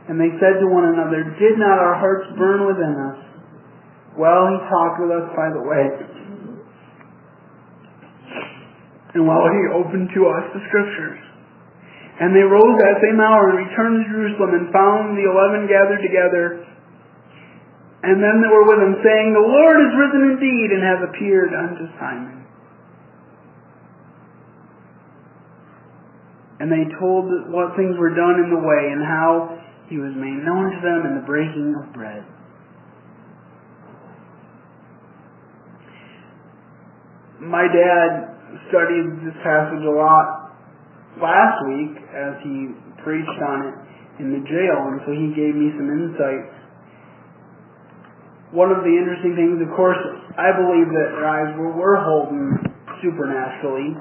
And 0.09 0.19
they 0.19 0.33
said 0.43 0.59
to 0.59 0.67
one 0.67 0.91
another, 0.91 1.23
Did 1.39 1.61
not 1.61 1.79
our 1.79 1.95
hearts 2.01 2.27
burn 2.35 2.67
within 2.67 2.97
us? 2.99 3.21
While 4.19 4.51
he 4.51 4.59
talked 4.67 4.99
with 5.07 5.13
us 5.15 5.29
by 5.39 5.49
the 5.55 5.63
way, 5.63 5.87
and 9.15 9.27
while 9.27 9.47
he 9.51 9.63
opened 9.75 10.11
to 10.15 10.21
us 10.27 10.45
the 10.55 10.63
scriptures. 10.71 11.19
And 12.21 12.37
they 12.37 12.45
rose 12.45 12.77
that 12.85 13.01
same 13.01 13.19
hour 13.19 13.55
and 13.55 13.65
returned 13.65 13.97
to 14.03 14.07
Jerusalem 14.13 14.51
and 14.55 14.67
found 14.71 15.17
the 15.17 15.25
eleven 15.25 15.67
gathered 15.67 16.03
together. 16.05 16.60
And 18.03 18.17
then 18.17 18.41
they 18.41 18.49
were 18.49 18.65
with 18.65 18.81
him, 18.81 18.97
saying, 19.05 19.37
The 19.37 19.45
Lord 19.45 19.77
is 19.77 19.93
risen 19.93 20.23
indeed 20.33 20.69
and 20.73 20.83
has 20.83 21.01
appeared 21.05 21.53
unto 21.53 21.85
Simon. 22.01 22.41
And 26.61 26.73
they 26.73 26.89
told 27.01 27.29
what 27.53 27.77
things 27.77 27.97
were 27.97 28.13
done 28.13 28.41
in 28.41 28.49
the 28.53 28.61
way 28.61 28.93
and 28.93 29.05
how 29.05 29.61
he 29.89 29.97
was 29.97 30.13
made 30.17 30.45
known 30.45 30.71
to 30.73 30.81
them 30.81 31.09
in 31.09 31.13
the 31.21 31.27
breaking 31.27 31.77
of 31.77 31.93
bread. 31.93 32.25
My 37.41 37.65
dad 37.65 38.37
studied 38.69 39.25
this 39.25 39.37
passage 39.41 39.81
a 39.81 39.97
lot 39.97 40.53
last 41.17 41.57
week 41.73 41.97
as 42.13 42.37
he 42.45 42.77
preached 43.01 43.41
on 43.41 43.73
it 43.73 43.77
in 44.21 44.29
the 44.37 44.45
jail, 44.45 44.79
and 44.93 45.01
so 45.09 45.13
he 45.17 45.33
gave 45.33 45.57
me 45.57 45.73
some 45.81 45.89
insights. 45.89 46.60
One 48.51 48.75
of 48.75 48.83
the 48.83 48.91
interesting 48.91 49.39
things, 49.39 49.63
of 49.63 49.71
course, 49.79 50.01
I 50.35 50.51
believe 50.51 50.91
that 50.91 51.09
their 51.15 51.29
eyes 51.29 51.55
were, 51.55 51.71
were 51.71 52.03
holden 52.03 52.59
supernaturally. 52.99 53.95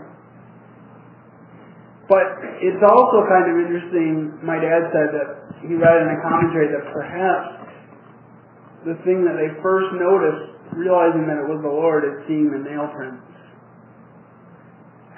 But 2.10 2.42
it's 2.58 2.82
also 2.82 3.30
kind 3.30 3.46
of 3.46 3.56
interesting, 3.62 4.34
my 4.42 4.58
dad 4.58 4.90
said 4.90 5.14
that 5.14 5.30
he 5.62 5.78
read 5.78 6.02
in 6.02 6.10
a 6.10 6.20
commentary 6.26 6.74
that 6.74 6.90
perhaps 6.90 7.70
the 8.90 8.98
thing 9.06 9.22
that 9.30 9.38
they 9.38 9.54
first 9.62 9.94
noticed, 9.94 10.58
realizing 10.74 11.30
that 11.30 11.38
it 11.38 11.46
was 11.46 11.62
the 11.62 11.70
Lord, 11.70 12.02
is 12.10 12.26
seeing 12.26 12.50
the 12.50 12.66
nail 12.66 12.90
prints. 12.90 13.22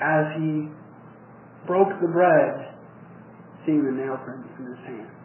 As 0.01 0.27
he 0.35 0.67
broke 1.67 1.93
the 2.03 2.11
bread, 2.11 2.75
seeing 3.65 3.85
the 3.85 3.95
nail 3.95 4.19
prints 4.25 4.49
in 4.59 4.65
his 4.65 4.81
hand. 4.83 5.20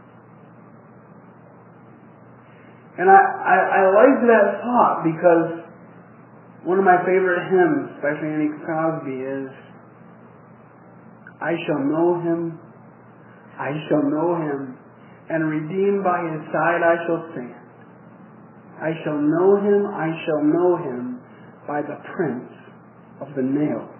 And 2.98 3.10
I, 3.10 3.20
I, 3.20 3.56
I 3.56 3.82
like 3.92 4.16
that 4.24 4.46
thought 4.64 4.96
because 5.04 5.66
one 6.64 6.78
of 6.78 6.84
my 6.84 6.96
favorite 7.04 7.44
hymns 7.52 7.92
especially 7.96 8.32
Fanny 8.32 8.50
Crosby 8.64 9.20
is 9.20 9.48
I 11.40 11.52
shall 11.68 11.84
know 11.84 12.20
him, 12.24 12.58
I 13.60 13.70
shall 13.88 14.02
know 14.08 14.40
him, 14.40 14.78
and 15.28 15.50
redeemed 15.50 16.02
by 16.02 16.24
his 16.24 16.40
side 16.48 16.80
I 16.80 16.96
shall 17.04 17.22
stand. 17.32 17.66
I 18.80 18.92
shall 19.04 19.20
know 19.20 19.60
him, 19.60 19.86
I 19.92 20.08
shall 20.24 20.42
know 20.44 20.76
him 20.80 21.20
by 21.68 21.82
the 21.82 22.00
prints 22.16 22.52
of 23.20 23.28
the 23.36 23.42
nails 23.42 23.92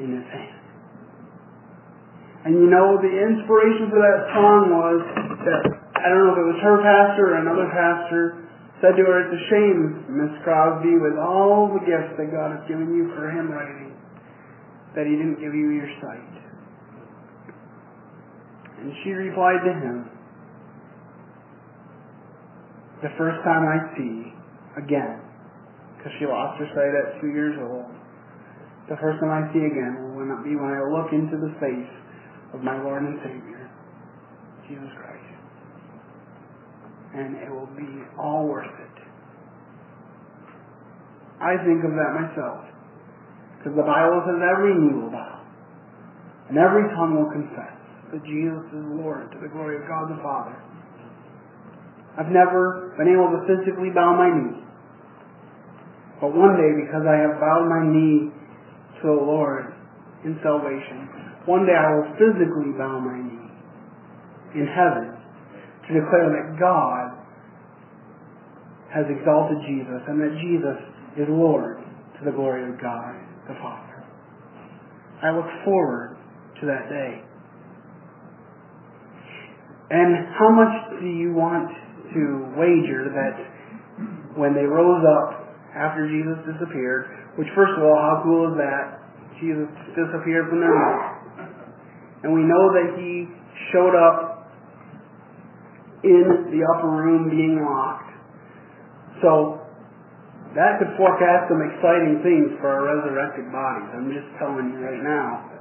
in 0.00 0.16
his 0.16 0.26
hand. 0.32 0.60
And 2.44 2.54
you 2.54 2.70
know, 2.70 2.96
the 3.00 3.10
inspiration 3.10 3.90
for 3.90 4.00
that 4.00 4.20
song 4.32 4.70
was 4.70 4.98
that, 5.44 5.75
I 6.06 6.14
don't 6.14 6.22
know 6.22 6.38
if 6.38 6.38
it 6.38 6.50
was 6.54 6.62
her 6.62 6.78
pastor 6.86 7.34
or 7.34 7.36
another 7.42 7.66
pastor, 7.74 8.46
said 8.78 8.94
to 8.94 9.02
her, 9.02 9.26
It's 9.26 9.34
a 9.34 9.42
shame, 9.50 10.06
Miss 10.06 10.30
Crosby, 10.46 10.94
with 11.02 11.18
all 11.18 11.66
the 11.74 11.82
gifts 11.82 12.14
that 12.14 12.30
God 12.30 12.54
has 12.54 12.62
given 12.70 12.94
you 12.94 13.10
for 13.18 13.26
handwriting, 13.26 13.90
that 14.94 15.02
he 15.02 15.18
didn't 15.18 15.42
give 15.42 15.50
you 15.50 15.74
your 15.74 15.90
sight? 15.98 16.34
And 18.78 18.94
she 19.02 19.10
replied 19.10 19.66
to 19.66 19.72
him, 19.74 19.96
The 23.02 23.10
first 23.18 23.42
time 23.42 23.66
I 23.66 23.78
see 23.98 24.30
again, 24.78 25.18
because 25.98 26.14
she 26.22 26.26
lost 26.30 26.62
her 26.62 26.70
sight 26.70 26.94
at 26.94 27.18
two 27.18 27.34
years 27.34 27.58
old, 27.66 27.90
the 28.86 28.94
first 29.02 29.18
time 29.18 29.34
I 29.34 29.50
see 29.50 29.66
again 29.66 30.14
will 30.14 30.30
not 30.30 30.46
be 30.46 30.54
when 30.54 30.70
I 30.70 30.86
look 30.86 31.10
into 31.10 31.34
the 31.34 31.50
face 31.58 31.92
of 32.54 32.62
my 32.62 32.78
Lord 32.78 33.02
and 33.02 33.18
Savior, 33.26 33.66
Jesus 34.70 34.86
Christ. 34.94 35.05
And 37.16 37.36
it 37.40 37.50
will 37.50 37.70
be 37.72 38.04
all 38.20 38.44
worth 38.46 38.68
it. 38.68 38.96
I 41.40 41.56
think 41.64 41.80
of 41.84 41.92
that 41.96 42.12
myself. 42.12 42.64
Because 43.56 43.72
the 43.76 43.88
Bible 43.88 44.20
says 44.28 44.36
every 44.40 44.76
knee 44.76 44.92
will 44.92 45.10
bow. 45.10 45.40
And 46.48 46.58
every 46.60 46.84
tongue 46.94 47.16
will 47.16 47.32
confess 47.32 47.74
that 48.12 48.22
Jesus 48.22 48.62
is 48.70 48.84
Lord 49.00 49.32
to 49.32 49.38
the 49.40 49.48
glory 49.48 49.80
of 49.80 49.88
God 49.88 50.12
the 50.12 50.20
Father. 50.22 50.54
I've 52.16 52.32
never 52.32 52.94
been 52.96 53.12
able 53.12 53.28
to 53.36 53.40
physically 53.44 53.90
bow 53.92 54.16
my 54.16 54.30
knee. 54.32 54.64
But 56.20 56.32
one 56.32 56.56
day, 56.56 56.72
because 56.86 57.04
I 57.04 57.20
have 57.20 57.36
bowed 57.36 57.68
my 57.68 57.84
knee 57.84 58.32
to 59.02 59.04
the 59.04 59.20
Lord 59.20 59.74
in 60.24 60.40
salvation, 60.40 61.12
one 61.44 61.68
day 61.68 61.76
I 61.76 61.92
will 61.92 62.08
physically 62.16 62.72
bow 62.72 63.04
my 63.04 63.20
knee 63.20 63.52
in 64.56 64.64
heaven 64.64 65.12
to 65.86 65.90
declare 65.92 66.32
that 66.32 66.56
God 66.58 67.05
has 68.92 69.04
exalted 69.10 69.58
Jesus 69.66 70.00
and 70.06 70.20
that 70.20 70.32
Jesus 70.38 70.78
is 71.18 71.26
Lord 71.28 71.78
to 72.18 72.20
the 72.24 72.32
glory 72.32 72.64
of 72.68 72.80
God 72.80 73.14
the 73.48 73.54
Father. 73.62 74.04
I 75.22 75.30
look 75.30 75.48
forward 75.64 76.18
to 76.60 76.66
that 76.66 76.88
day. 76.88 77.22
And 79.90 80.26
how 80.34 80.50
much 80.50 81.00
do 81.00 81.06
you 81.06 81.32
want 81.32 81.70
to 82.14 82.22
wager 82.58 83.06
that 83.14 84.36
when 84.36 84.54
they 84.54 84.66
rose 84.66 85.04
up 85.22 85.46
after 85.74 86.08
Jesus 86.08 86.36
disappeared, 86.42 87.06
which 87.38 87.48
first 87.54 87.72
of 87.76 87.84
all, 87.84 87.94
how 87.94 88.22
cool 88.24 88.50
is 88.50 88.56
that? 88.58 89.06
Jesus 89.40 89.68
disappeared 89.94 90.48
from 90.48 90.60
their 90.60 90.72
midst. 90.72 91.26
And 92.24 92.32
we 92.32 92.42
know 92.42 92.72
that 92.72 92.96
he 92.98 93.28
showed 93.72 93.94
up 93.94 94.50
in 96.02 96.50
the 96.50 96.64
upper 96.74 96.90
room 96.90 97.30
being 97.30 97.60
locked. 97.62 98.05
So 99.22 99.60
that 100.56 100.80
could 100.80 100.92
forecast 100.96 101.52
some 101.52 101.60
exciting 101.60 102.24
things 102.24 102.56
for 102.60 102.68
our 102.72 102.84
resurrected 102.88 103.52
bodies. 103.52 103.88
I'm 103.92 104.08
just 104.08 104.28
telling 104.40 104.72
you 104.72 104.80
right 104.80 105.04
now. 105.04 105.52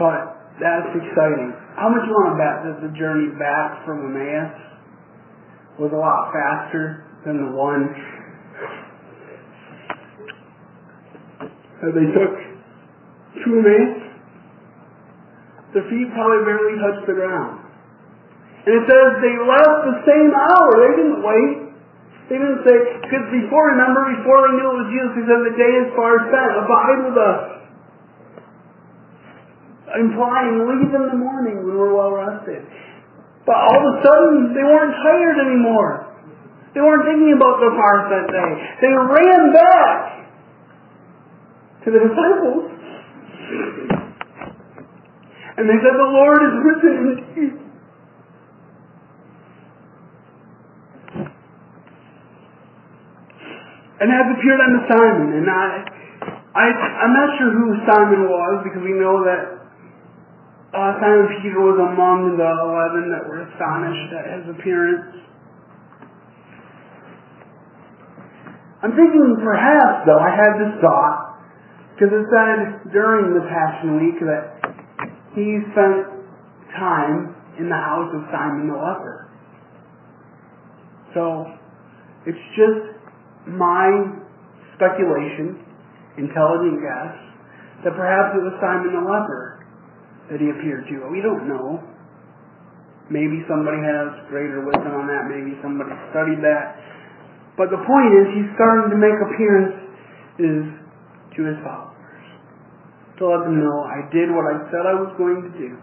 But 0.00 0.44
that's 0.58 0.90
exciting. 0.96 1.52
How 1.76 1.90
much 1.90 2.06
you 2.06 2.14
want 2.14 2.34
to 2.34 2.38
bet 2.38 2.56
that 2.64 2.76
the 2.86 2.92
journey 2.96 3.34
back 3.36 3.84
from 3.84 4.06
Emmaus 4.06 4.54
was 5.78 5.90
a 5.90 5.98
lot 5.98 6.30
faster 6.30 7.04
than 7.26 7.42
the 7.42 7.52
one 7.52 7.90
that 11.82 11.92
they 11.92 12.08
took 12.14 12.34
to 13.44 13.48
Emmaus? 13.60 14.04
Their 15.74 15.82
feet 15.90 16.06
probably 16.14 16.46
barely 16.46 16.78
touched 16.78 17.06
the 17.10 17.18
ground. 17.18 17.66
And 18.64 18.72
it 18.78 18.84
says 18.86 19.08
they 19.20 19.36
left 19.42 19.78
the 19.90 19.96
same 20.06 20.30
hour. 20.30 20.70
They 20.80 20.92
didn't 21.02 21.20
wait. 21.20 21.73
They 22.24 22.40
didn't 22.40 22.64
say, 22.64 22.76
because 23.04 23.28
before, 23.28 23.76
remember, 23.76 24.08
before 24.16 24.48
they 24.48 24.56
knew 24.56 24.64
it 24.64 24.76
was 24.80 24.88
Jesus, 24.88 25.12
he 25.12 25.22
said, 25.28 25.40
the 25.44 25.56
day 25.60 25.72
is 25.84 25.92
far 25.92 26.24
spent. 26.24 26.52
Abide 26.56 27.00
with 27.04 27.18
us. 27.20 27.40
Implying, 30.00 30.64
leave 30.64 30.88
in 30.88 31.04
the 31.12 31.20
morning 31.20 31.68
when 31.68 31.76
we're 31.76 31.92
well 31.92 32.16
rested. 32.16 32.64
But 33.44 33.60
all 33.60 33.76
of 33.76 33.84
a 33.92 33.94
sudden, 34.00 34.56
they 34.56 34.64
weren't 34.64 34.96
tired 35.04 35.36
anymore. 35.36 36.16
They 36.72 36.80
weren't 36.80 37.04
thinking 37.04 37.36
about 37.36 37.60
the 37.60 37.70
far 37.76 38.08
spent 38.08 38.32
day. 38.32 38.50
They 38.80 38.88
ran 38.88 39.52
back 39.52 40.24
to 41.84 41.88
the 41.92 42.00
disciples. 42.08 42.72
And 45.60 45.68
they 45.68 45.76
said, 45.84 45.92
the 45.92 46.08
Lord 46.08 46.40
is 46.40 46.54
risen 46.56 47.63
and 54.00 54.10
has 54.10 54.26
appeared 54.34 54.60
unto 54.60 54.80
Simon. 54.90 55.28
And 55.38 55.46
I, 55.46 55.66
I, 56.54 56.64
I'm 57.04 57.14
not 57.14 57.28
sure 57.38 57.50
who 57.54 57.66
Simon 57.86 58.26
was 58.26 58.66
because 58.66 58.82
we 58.82 58.94
know 58.98 59.22
that 59.22 59.42
uh, 60.74 60.98
Simon 60.98 61.26
Peter 61.38 61.62
was 61.62 61.78
among 61.78 62.34
the 62.34 62.50
eleven 62.66 63.14
that 63.14 63.22
were 63.30 63.46
astonished 63.46 64.10
at 64.10 64.26
his 64.38 64.44
appearance. 64.58 65.22
I'm 68.82 68.92
thinking 68.92 69.40
perhaps, 69.40 70.04
though, 70.04 70.20
I 70.20 70.28
had 70.34 70.52
this 70.60 70.74
thought 70.82 71.40
because 71.94 72.12
it 72.12 72.26
said 72.28 72.92
during 72.92 73.32
the 73.32 73.46
Passion 73.46 73.96
Week 74.02 74.18
that 74.26 74.60
he 75.32 75.62
spent 75.72 76.10
time 76.76 77.34
in 77.58 77.70
the 77.70 77.78
house 77.78 78.10
of 78.12 78.26
Simon 78.34 78.66
the 78.66 78.74
leper. 78.74 79.30
So 81.14 81.46
it's 82.26 82.44
just 82.58 82.93
my 83.46 83.88
speculation, 84.76 85.60
intelligent 86.16 86.80
guess, 86.80 87.12
that 87.84 87.92
perhaps 87.92 88.36
it 88.38 88.42
was 88.42 88.54
Simon 88.62 88.96
the 88.96 89.04
leper 89.04 89.60
that 90.32 90.40
he 90.40 90.48
appeared 90.48 90.88
to. 90.88 91.04
We 91.12 91.20
don't 91.20 91.44
know. 91.48 91.84
Maybe 93.12 93.44
somebody 93.44 93.76
has 93.84 94.24
greater 94.32 94.64
wisdom 94.64 94.96
on 94.96 95.04
that. 95.12 95.28
Maybe 95.28 95.52
somebody 95.60 95.92
studied 96.08 96.40
that. 96.40 96.80
But 97.60 97.68
the 97.68 97.78
point 97.84 98.10
is, 98.16 98.24
he's 98.32 98.50
starting 98.56 98.88
to 98.88 98.98
make 98.98 99.14
appearances 99.20 100.80
to 101.36 101.40
his 101.44 101.58
followers 101.60 101.94
to 103.18 103.22
let 103.28 103.46
them 103.46 103.62
know 103.62 103.84
I 103.86 104.08
did 104.10 104.32
what 104.32 104.48
I 104.48 104.58
said 104.72 104.82
I 104.88 104.96
was 104.98 105.12
going 105.20 105.44
to 105.46 105.52
do. 105.54 105.78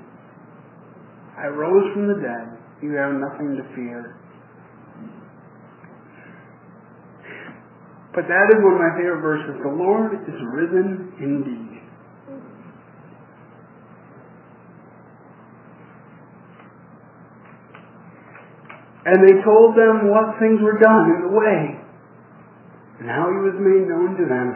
I 1.38 1.48
rose 1.48 1.88
from 1.94 2.12
the 2.12 2.20
dead. 2.20 2.60
You 2.84 2.98
have 3.00 3.16
nothing 3.16 3.56
to 3.56 3.64
fear. 3.72 4.20
But 8.12 8.28
that 8.28 8.46
is 8.52 8.60
one 8.60 8.76
of 8.76 8.82
my 8.84 8.94
favorite 9.00 9.24
verses. 9.24 9.56
The 9.64 9.72
Lord 9.72 10.12
is 10.28 10.40
risen 10.52 11.16
indeed. 11.16 11.72
And 19.02 19.18
they 19.24 19.42
told 19.42 19.74
them 19.74 20.12
what 20.12 20.38
things 20.38 20.62
were 20.62 20.78
done 20.78 21.10
in 21.10 21.20
the 21.26 21.34
way, 21.34 21.62
and 23.00 23.10
how 23.10 23.26
he 23.32 23.40
was 23.42 23.58
made 23.58 23.90
known 23.90 24.14
to 24.14 24.26
them 24.30 24.48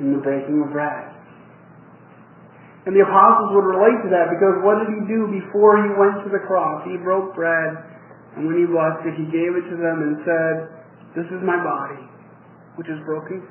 in 0.00 0.16
the 0.16 0.18
breaking 0.18 0.58
of 0.64 0.72
bread. 0.72 1.14
And 2.88 2.96
the 2.96 3.04
apostles 3.04 3.52
would 3.52 3.68
relate 3.68 4.00
to 4.00 4.10
that 4.10 4.32
because 4.32 4.64
what 4.64 4.80
did 4.80 4.90
he 4.96 5.04
do 5.06 5.28
before 5.28 5.76
he 5.84 5.92
went 5.94 6.24
to 6.24 6.32
the 6.32 6.40
cross? 6.48 6.82
He 6.88 6.96
broke 6.96 7.36
bread, 7.36 7.76
and 8.34 8.48
when 8.48 8.58
he 8.58 8.64
blessed 8.64 9.04
it, 9.06 9.14
he 9.14 9.28
gave 9.28 9.54
it 9.54 9.68
to 9.70 9.76
them 9.76 10.02
and 10.02 10.14
said, 10.24 10.54
This 11.14 11.28
is 11.28 11.38
my 11.44 11.60
body, 11.62 12.07
which 12.78 12.86
is 12.86 13.02
broken. 13.04 13.42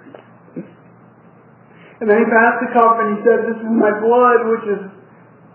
And 1.99 2.07
then 2.07 2.15
he 2.15 2.25
passed 2.31 2.63
the 2.63 2.71
cup 2.71 2.95
and 3.03 3.17
he 3.17 3.23
said, 3.27 3.43
This 3.43 3.59
is 3.59 3.73
my 3.75 3.91
blood, 3.99 4.39
which 4.47 4.65
is 4.71 4.81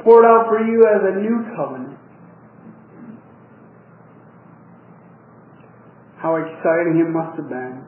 poured 0.05 0.27
out 0.29 0.53
for 0.53 0.61
you 0.61 0.85
as 0.85 1.01
a 1.09 1.15
new 1.17 1.41
covenant. 1.57 1.97
How 6.19 6.37
exciting 6.37 7.01
it 7.01 7.09
must 7.09 7.41
have 7.41 7.49
been. 7.49 7.87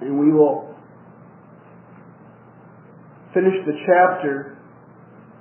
And 0.00 0.18
we 0.18 0.32
will 0.32 0.74
finish 3.34 3.54
the 3.66 3.76
chapter 3.86 4.58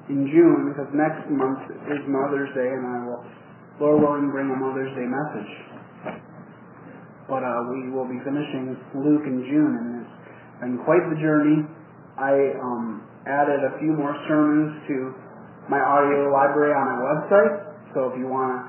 in 0.09 0.27
June 0.27 0.73
because 0.73 0.91
next 0.93 1.29
month 1.31 1.63
is 1.87 2.03
Mother's 2.07 2.49
Day 2.53 2.67
and 2.67 2.85
I 2.85 3.05
will, 3.07 3.23
Lord 3.79 4.01
willing, 4.01 4.31
bring 4.31 4.51
a 4.51 4.55
Mother's 4.55 4.93
Day 4.93 5.07
message. 5.07 5.70
But 7.31 7.47
uh, 7.47 7.71
we 7.71 7.87
will 7.87 8.03
be 8.03 8.19
finishing 8.27 8.75
Luke 8.91 9.23
in 9.23 9.47
June 9.47 9.71
and 9.79 9.87
it's 10.03 10.15
been 10.59 10.75
quite 10.83 10.99
the 11.07 11.15
journey. 11.15 11.63
I 12.19 12.59
um, 12.59 13.07
added 13.23 13.63
a 13.71 13.79
few 13.79 13.95
more 13.95 14.11
sermons 14.27 14.83
to 14.91 15.15
my 15.71 15.79
audio 15.79 16.27
library 16.27 16.75
on 16.75 16.91
my 16.91 16.99
website. 16.99 17.55
So 17.95 18.11
if 18.11 18.19
you 18.19 18.27
want 18.27 18.51
to 18.51 18.59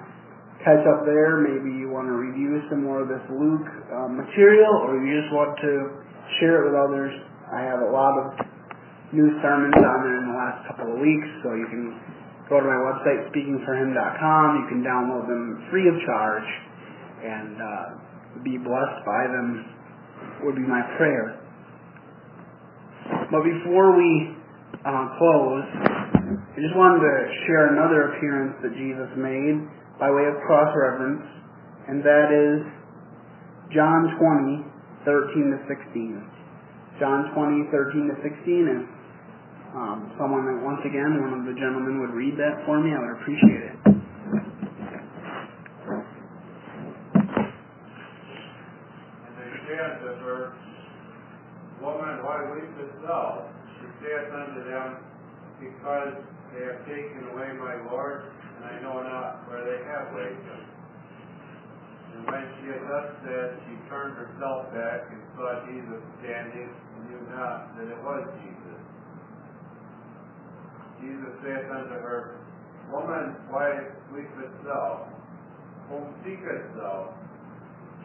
catch 0.62 0.86
up 0.86 1.02
there, 1.02 1.42
maybe 1.42 1.74
you 1.74 1.90
want 1.90 2.06
to 2.06 2.14
review 2.14 2.62
some 2.70 2.86
more 2.86 3.02
of 3.02 3.10
this 3.10 3.26
Luke 3.34 3.66
uh, 3.90 4.06
material 4.06 4.86
or 4.86 4.94
you 4.94 5.10
just 5.10 5.34
want 5.34 5.58
to 5.58 5.98
share 6.38 6.62
it 6.62 6.70
with 6.70 6.78
others, 6.78 7.10
I 7.50 7.66
have 7.66 7.82
a 7.82 7.90
lot 7.90 8.14
of 8.14 8.46
new 9.10 9.42
sermons 9.42 9.74
on 9.74 9.98
there 10.06 10.22
in 10.22 10.26
the 10.30 10.38
last 10.38 10.70
couple 10.70 10.86
of 10.94 11.02
weeks, 11.02 11.28
so 11.42 11.58
you 11.58 11.66
can 11.66 11.98
go 12.46 12.62
to 12.62 12.66
my 12.70 12.78
website, 12.78 13.26
speakingforhim.com. 13.34 14.46
You 14.62 14.66
can 14.70 14.86
download 14.86 15.26
them 15.26 15.66
free 15.66 15.90
of 15.90 15.98
charge 16.06 16.46
and 17.26 17.58
uh, 17.58 18.01
be 18.40 18.56
blessed 18.56 19.00
by 19.04 19.22
them 19.28 19.66
would 20.44 20.56
be 20.56 20.66
my 20.66 20.82
prayer. 20.96 21.38
But 23.30 23.44
before 23.44 23.96
we 23.96 24.36
uh, 24.84 25.06
close, 25.18 25.64
I 26.32 26.58
just 26.60 26.76
wanted 26.76 27.00
to 27.00 27.14
share 27.46 27.72
another 27.72 28.16
appearance 28.16 28.56
that 28.64 28.72
Jesus 28.72 29.10
made 29.16 29.56
by 30.00 30.10
way 30.10 30.24
of 30.28 30.36
cross 30.46 30.72
reference, 30.72 31.24
and 31.88 32.00
that 32.04 32.28
is 32.32 32.60
John 33.72 34.16
20, 34.20 34.64
13 35.04 35.48
to 35.52 35.58
16. 35.64 37.00
John 37.00 37.32
20, 37.34 37.72
13 37.72 38.12
to 38.12 38.16
16, 38.20 38.68
and 38.68 38.84
um, 39.74 40.12
someone 40.20 40.44
once 40.62 40.84
again, 40.84 41.16
one 41.24 41.32
of 41.40 41.44
the 41.48 41.56
gentlemen 41.58 42.00
would 42.00 42.12
read 42.12 42.36
that 42.36 42.60
for 42.66 42.78
me, 42.84 42.92
I 42.92 43.00
would 43.00 43.16
appreciate 43.16 43.62
it. 43.64 43.76
And 49.24 49.32
they 49.40 49.50
said 49.66 50.04
unto 50.04 50.20
her, 50.20 50.52
Woman, 51.82 52.21
why 52.32 52.48
weepest 52.48 52.96
thou? 53.04 53.44
She 53.76 53.86
saith 54.00 54.32
unto 54.32 54.64
them, 54.64 55.04
Because 55.60 56.16
they 56.56 56.64
have 56.64 56.80
taken 56.88 57.28
away 57.28 57.52
my 57.60 57.76
Lord, 57.92 58.32
and 58.56 58.64
I 58.72 58.80
know 58.80 59.04
not 59.04 59.44
where 59.52 59.60
they 59.60 59.84
have 59.84 60.16
laid 60.16 60.40
him. 60.40 60.62
And 62.16 62.24
when 62.24 62.44
she 62.56 62.72
had 62.72 62.88
thus 62.88 63.08
said, 63.20 63.60
she 63.68 63.76
turned 63.92 64.16
herself 64.16 64.72
back 64.72 65.12
and 65.12 65.20
saw 65.36 65.60
Jesus 65.68 66.00
standing, 66.24 66.72
and 66.72 67.02
knew 67.12 67.20
not 67.36 67.76
that 67.76 67.92
it 67.92 68.00
was 68.00 68.24
Jesus. 68.40 68.80
Jesus 71.04 71.32
saith 71.44 71.68
unto 71.68 72.00
her, 72.00 72.40
Woman, 72.88 73.36
why 73.52 73.92
weepest 74.08 74.56
thou? 74.64 75.04
Whom 75.92 76.08
seekest 76.24 76.80
thou? 76.80 77.12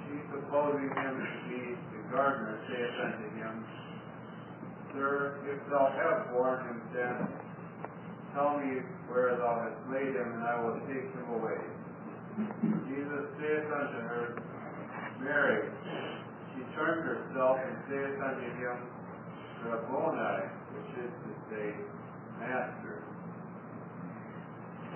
She 0.04 0.20
supposing 0.36 0.92
him 0.92 1.16
to 1.16 1.32
be 1.48 1.80
the 1.96 2.02
gardener, 2.12 2.60
saith 2.68 2.96
unto 3.00 3.28
him, 3.40 3.64
Sir, 4.98 5.38
if 5.46 5.62
thou 5.70 5.94
have 5.94 6.34
borne 6.34 6.66
him 6.66 6.82
then 6.90 7.30
tell 8.34 8.58
me 8.58 8.82
where 9.14 9.38
thou 9.38 9.62
hast 9.62 9.78
laid 9.94 10.18
him, 10.18 10.26
and 10.26 10.42
I 10.42 10.58
will 10.66 10.82
take 10.90 11.06
him 11.06 11.38
away. 11.38 11.62
Jesus 12.90 13.30
saith 13.38 13.70
unto 13.70 14.00
her, 14.02 14.42
Mary. 15.22 15.70
She 16.54 16.66
turned 16.74 17.06
herself 17.06 17.62
and 17.62 17.78
saith 17.86 18.18
unto 18.18 18.50
him, 18.58 18.76
Rabboni, 19.70 20.50
which 20.74 21.06
is 21.06 21.14
to 21.14 21.32
say, 21.54 21.78
Master. 22.42 23.06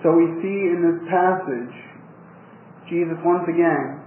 So 0.02 0.10
we 0.18 0.26
see 0.42 0.58
in 0.66 0.82
this 0.82 0.98
passage, 1.06 1.74
Jesus 2.90 3.18
once 3.22 3.46
again 3.46 4.02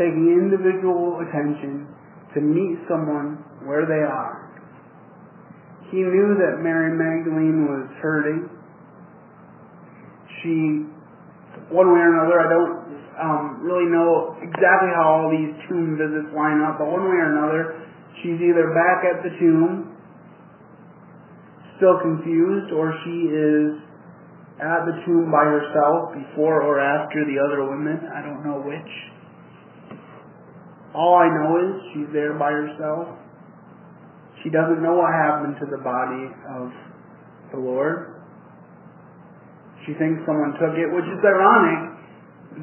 taking 0.00 0.32
individual 0.32 1.20
attention 1.20 1.88
to 2.32 2.40
meet 2.40 2.80
someone 2.88 3.44
where 3.64 3.84
they 3.84 4.00
are. 4.00 4.45
He 5.90 6.02
knew 6.02 6.34
that 6.42 6.62
Mary 6.62 6.90
Magdalene 6.90 7.70
was 7.70 7.86
hurting. 8.02 8.50
She, 10.42 10.82
one 11.70 11.94
way 11.94 12.02
or 12.02 12.10
another, 12.10 12.42
I 12.42 12.48
don't 12.50 12.74
um, 13.16 13.44
really 13.62 13.88
know 13.88 14.34
exactly 14.42 14.90
how 14.92 15.06
all 15.06 15.28
these 15.30 15.54
tomb 15.68 15.96
visits 15.96 16.34
line 16.34 16.60
up, 16.66 16.78
but 16.82 16.90
one 16.90 17.06
way 17.06 17.22
or 17.22 17.30
another, 17.32 17.62
she's 18.20 18.36
either 18.42 18.74
back 18.74 19.06
at 19.06 19.22
the 19.22 19.32
tomb, 19.38 19.94
still 21.78 22.02
confused, 22.02 22.74
or 22.74 22.92
she 23.06 23.30
is 23.30 23.86
at 24.58 24.88
the 24.88 24.96
tomb 25.04 25.30
by 25.30 25.44
herself 25.44 26.12
before 26.16 26.66
or 26.66 26.80
after 26.80 27.24
the 27.24 27.36
other 27.38 27.62
women. 27.62 28.10
I 28.10 28.26
don't 28.26 28.42
know 28.42 28.58
which. 28.64 28.92
All 30.94 31.14
I 31.14 31.28
know 31.28 31.60
is 31.60 31.72
she's 31.92 32.10
there 32.12 32.34
by 32.34 32.50
herself. 32.50 33.25
She 34.46 34.54
doesn't 34.54 34.78
know 34.78 34.94
what 34.94 35.10
happened 35.10 35.58
to 35.58 35.66
the 35.66 35.82
body 35.82 36.30
of 36.54 36.70
the 37.50 37.58
Lord. 37.58 38.22
She 39.82 39.90
thinks 39.98 40.22
someone 40.22 40.54
took 40.62 40.78
it, 40.78 40.86
which 40.86 41.02
is 41.02 41.18
ironic 41.18 41.98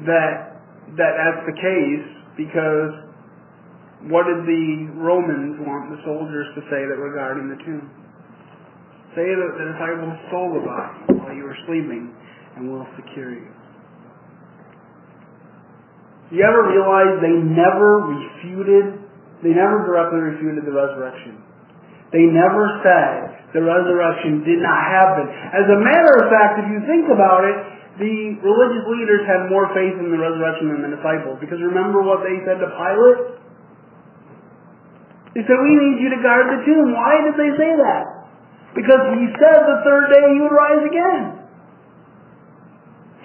that 0.08 0.64
that 0.96 1.12
that's 1.12 1.44
the 1.44 1.52
case 1.52 2.08
because 2.40 2.88
what 4.08 4.24
did 4.24 4.48
the 4.48 4.96
Romans 4.96 5.60
want 5.60 5.92
the 5.92 6.00
soldiers 6.08 6.48
to 6.56 6.64
say 6.72 6.88
that 6.88 6.96
regarding 6.96 7.52
the 7.52 7.60
tomb? 7.68 7.84
Say 9.12 9.28
that 9.28 9.50
the 9.52 9.76
disciples 9.76 10.16
stole 10.32 10.56
the 10.56 10.64
body 10.64 11.20
while 11.20 11.36
you 11.36 11.44
were 11.44 11.60
sleeping, 11.68 12.16
and 12.56 12.72
we'll 12.72 12.88
secure 12.96 13.28
you. 13.28 13.52
You 16.32 16.48
ever 16.48 16.64
realize 16.64 17.20
they 17.20 17.44
never 17.44 18.08
refuted, 18.08 19.04
they 19.44 19.52
never 19.52 19.84
directly 19.84 20.32
refuted 20.32 20.64
the 20.64 20.72
resurrection. 20.72 21.44
They 22.14 22.30
never 22.30 22.78
said 22.86 23.50
the 23.50 23.62
resurrection 23.66 24.46
did 24.46 24.62
not 24.62 24.80
happen. 24.86 25.26
As 25.50 25.66
a 25.66 25.78
matter 25.82 26.14
of 26.22 26.30
fact, 26.30 26.62
if 26.62 26.70
you 26.70 26.78
think 26.86 27.10
about 27.10 27.42
it, 27.42 27.58
the 27.98 28.38
religious 28.38 28.86
leaders 28.86 29.26
had 29.26 29.50
more 29.50 29.66
faith 29.74 29.98
in 29.98 30.14
the 30.14 30.18
resurrection 30.18 30.70
than 30.70 30.86
the 30.86 30.94
disciples. 30.94 31.42
Because 31.42 31.58
remember 31.58 32.06
what 32.06 32.22
they 32.22 32.38
said 32.46 32.62
to 32.62 32.70
Pilate? 32.70 33.34
They 35.34 35.42
said, 35.42 35.58
we 35.58 35.74
need 35.74 35.98
you 35.98 36.14
to 36.14 36.20
guard 36.22 36.46
the 36.54 36.62
tomb. 36.62 36.94
Why 36.94 37.18
did 37.26 37.34
they 37.34 37.50
say 37.58 37.70
that? 37.82 38.30
Because 38.78 39.02
he 39.18 39.26
said 39.34 39.58
the 39.66 39.82
third 39.82 40.14
day 40.14 40.22
he 40.34 40.38
would 40.38 40.54
rise 40.54 40.82
again. 40.86 41.22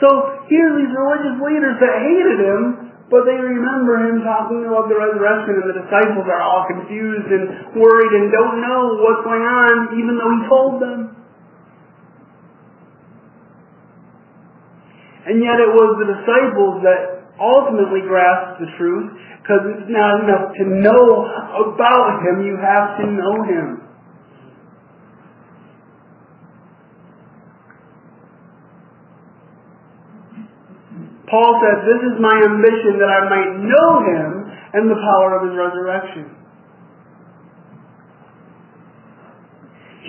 So 0.01 0.09
here's 0.49 0.73
these 0.81 0.93
religious 0.93 1.37
leaders 1.45 1.77
that 1.77 1.93
hated 2.01 2.37
him, 2.41 2.88
but 3.09 3.25
they 3.25 3.33
remember 3.33 4.05
him 4.05 4.21
talking 4.21 4.69
about 4.69 4.85
the 4.85 4.93
resurrection, 4.93 5.57
and 5.57 5.67
the 5.73 5.77
disciples 5.81 6.29
are 6.29 6.45
all 6.45 6.69
confused 6.69 7.25
and 7.25 7.73
worried 7.73 8.13
and 8.13 8.29
don't 8.29 8.61
know 8.61 9.01
what's 9.01 9.25
going 9.25 9.41
on, 9.41 9.97
even 9.97 10.13
though 10.13 10.31
he 10.37 10.41
told 10.45 10.73
them. 10.77 10.99
And 15.25 15.41
yet 15.41 15.57
it 15.57 15.73
was 15.73 15.97
the 15.97 16.09
disciples 16.21 16.85
that 16.85 17.25
ultimately 17.41 18.05
grasped 18.05 18.61
the 18.61 18.69
truth, 18.77 19.09
because 19.41 19.65
it's 19.73 19.89
not 19.89 20.21
enough 20.29 20.53
to 20.53 20.63
know 20.69 21.25
about 21.73 22.21
him, 22.21 22.45
you 22.45 22.61
have 22.61 22.93
to 23.01 23.05
know 23.09 23.41
him. 23.41 23.88
Paul 31.29 31.61
said, 31.61 31.85
This 31.85 32.01
is 32.09 32.15
my 32.17 32.33
ambition 32.33 32.97
that 32.97 33.09
I 33.09 33.21
might 33.29 33.51
know 33.61 33.89
him 34.01 34.29
and 34.73 34.89
the 34.89 34.97
power 34.97 35.37
of 35.37 35.45
his 35.45 35.53
resurrection. 35.53 36.33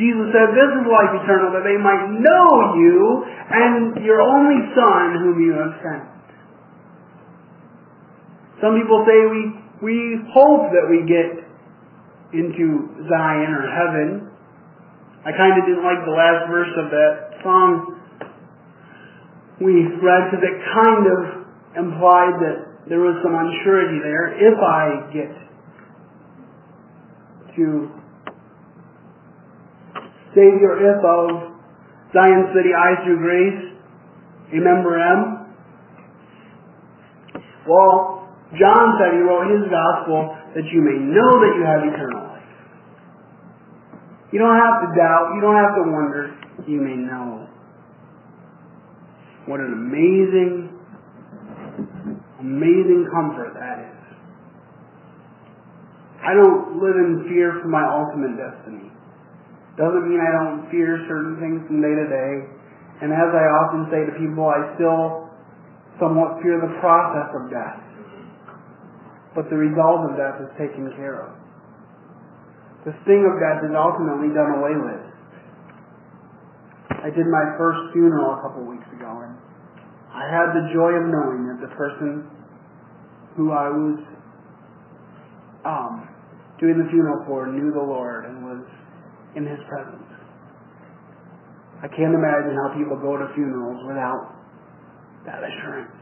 Jesus 0.00 0.32
said, 0.32 0.56
This 0.56 0.70
is 0.80 0.84
life 0.88 1.12
eternal, 1.20 1.52
that 1.52 1.64
they 1.68 1.76
might 1.76 2.08
know 2.08 2.48
you 2.80 3.24
and 3.28 4.00
your 4.00 4.24
only 4.24 4.64
Son 4.72 5.20
whom 5.20 5.36
you 5.44 5.52
have 5.60 5.76
sent. 5.84 6.08
Some 8.64 8.80
people 8.80 9.04
say 9.04 9.18
we, 9.28 9.42
we 9.84 9.96
hope 10.32 10.72
that 10.72 10.88
we 10.88 11.04
get 11.04 11.44
into 12.32 12.96
Zion 13.12 13.50
or 13.52 13.64
heaven. 13.68 14.32
I 15.24 15.36
kind 15.36 15.52
of 15.60 15.68
didn't 15.68 15.84
like 15.84 16.00
the 16.08 16.16
last 16.16 16.48
verse 16.48 16.72
of 16.80 16.88
that 16.92 17.44
song 17.44 17.99
we 19.60 19.84
read 20.00 20.32
because 20.32 20.44
it 20.44 20.56
kind 20.72 21.04
of 21.04 21.20
implied 21.76 22.40
that 22.40 22.88
there 22.88 23.00
was 23.00 23.20
some 23.22 23.36
unsurety 23.36 24.00
there. 24.02 24.32
If 24.40 24.56
I 24.56 24.84
get 25.12 25.32
to 27.56 27.92
Savior, 30.34 30.80
if 30.80 31.04
of 31.04 31.52
Zion 32.12 32.50
City, 32.56 32.72
I 32.72 33.04
through 33.04 33.18
grace, 33.18 33.76
remember 34.52 34.98
M. 34.98 35.46
Well, 37.68 38.26
John 38.58 38.98
said 38.98 39.14
he 39.14 39.22
wrote 39.22 39.46
his 39.46 39.70
gospel 39.70 40.34
that 40.56 40.66
you 40.72 40.80
may 40.82 40.98
know 40.98 41.30
that 41.38 41.52
you 41.54 41.62
have 41.62 41.86
eternal 41.86 42.34
life. 42.34 42.42
You 44.32 44.38
don't 44.38 44.58
have 44.58 44.82
to 44.82 44.88
doubt. 44.96 45.34
You 45.34 45.40
don't 45.40 45.54
have 45.54 45.74
to 45.78 45.84
wonder. 45.86 46.34
You 46.66 46.80
may 46.80 46.96
know. 46.96 47.39
What 49.50 49.58
an 49.58 49.74
amazing, 49.74 50.70
amazing 52.38 53.02
comfort 53.10 53.50
that 53.58 53.82
is. 53.82 53.98
I 56.22 56.38
don't 56.38 56.78
live 56.78 56.94
in 56.94 57.26
fear 57.26 57.58
for 57.58 57.66
my 57.66 57.82
ultimate 57.82 58.38
destiny. 58.38 58.94
Doesn't 59.74 60.06
mean 60.06 60.22
I 60.22 60.30
don't 60.38 60.70
fear 60.70 61.02
certain 61.10 61.34
things 61.42 61.66
from 61.66 61.82
day 61.82 61.90
to 61.98 62.06
day. 62.06 62.32
And 63.02 63.10
as 63.10 63.26
I 63.34 63.42
often 63.58 63.90
say 63.90 64.06
to 64.06 64.14
people, 64.22 64.46
I 64.46 64.70
still 64.78 65.26
somewhat 65.98 66.38
fear 66.46 66.62
the 66.62 66.70
process 66.78 67.34
of 67.34 67.50
death. 67.50 67.82
But 69.34 69.50
the 69.50 69.58
result 69.58 70.14
of 70.14 70.14
death 70.14 70.38
is 70.46 70.50
taken 70.62 70.94
care 70.94 71.26
of. 71.26 71.34
The 72.86 72.94
sting 73.02 73.26
of 73.26 73.34
death 73.42 73.66
is 73.66 73.74
ultimately 73.74 74.30
done 74.30 74.62
away 74.62 74.78
with. 74.78 75.10
I 77.00 77.08
did 77.08 77.24
my 77.26 77.56
first 77.56 77.92
funeral 77.92 78.36
a 78.36 78.40
couple 78.44 78.68
weeks 78.68 78.84
ago, 78.92 79.08
and 79.24 79.32
I 80.12 80.28
had 80.28 80.52
the 80.52 80.68
joy 80.76 81.00
of 81.00 81.08
knowing 81.08 81.48
that 81.48 81.64
the 81.64 81.72
person 81.72 82.28
who 83.36 83.52
I 83.52 83.68
was 83.72 83.98
um, 85.64 86.08
doing 86.60 86.76
the 86.76 86.88
funeral 86.92 87.24
for 87.24 87.48
knew 87.48 87.72
the 87.72 87.80
Lord 87.80 88.26
and 88.26 88.44
was 88.44 88.64
in 89.36 89.48
His 89.48 89.60
presence. 89.68 90.10
I 91.80 91.88
can't 91.88 92.12
imagine 92.12 92.52
how 92.60 92.76
people 92.76 93.00
go 93.00 93.16
to 93.16 93.32
funerals 93.32 93.80
without 93.88 94.36
that 95.24 95.40
assurance. 95.40 95.96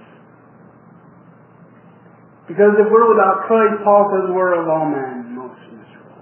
Because 2.48 2.74
if 2.80 2.88
we're 2.90 3.06
without 3.06 3.46
Christ, 3.46 3.84
Paul 3.84 4.10
says 4.10 4.34
we're 4.34 4.58
of 4.58 4.66
all 4.66 4.88
men 4.90 5.36
most 5.36 5.60
miserable. 5.70 6.18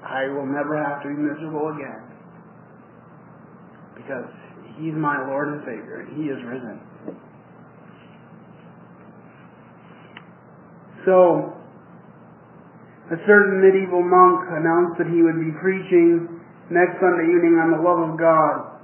I 0.00 0.30
will 0.32 0.46
never 0.46 0.80
have 0.80 1.02
to 1.02 1.08
be 1.10 1.18
miserable 1.18 1.76
again. 1.76 2.09
Because 4.00 4.28
He's 4.80 4.96
my 4.96 5.20
Lord 5.28 5.48
and 5.48 5.60
Savior, 5.68 6.06
and 6.06 6.16
He 6.16 6.32
is 6.32 6.40
risen. 6.44 6.80
So, 11.04 11.56
a 13.10 13.18
certain 13.26 13.58
medieval 13.58 14.04
monk 14.04 14.46
announced 14.54 15.00
that 15.02 15.10
he 15.10 15.18
would 15.24 15.40
be 15.40 15.50
preaching 15.58 16.30
next 16.70 17.00
Sunday 17.02 17.26
evening 17.26 17.58
on 17.58 17.74
the 17.74 17.82
love 17.82 17.98
of 18.06 18.14
God. 18.14 18.78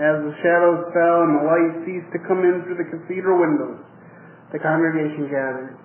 As 0.00 0.22
the 0.24 0.32
shadows 0.40 0.88
fell 0.94 1.26
and 1.26 1.36
the 1.36 1.44
light 1.44 1.72
ceased 1.84 2.08
to 2.14 2.22
come 2.24 2.46
in 2.46 2.62
through 2.64 2.78
the 2.78 2.88
cathedral 2.88 3.42
windows, 3.42 3.82
the 4.54 4.62
congregation 4.62 5.28
gathered. 5.28 5.76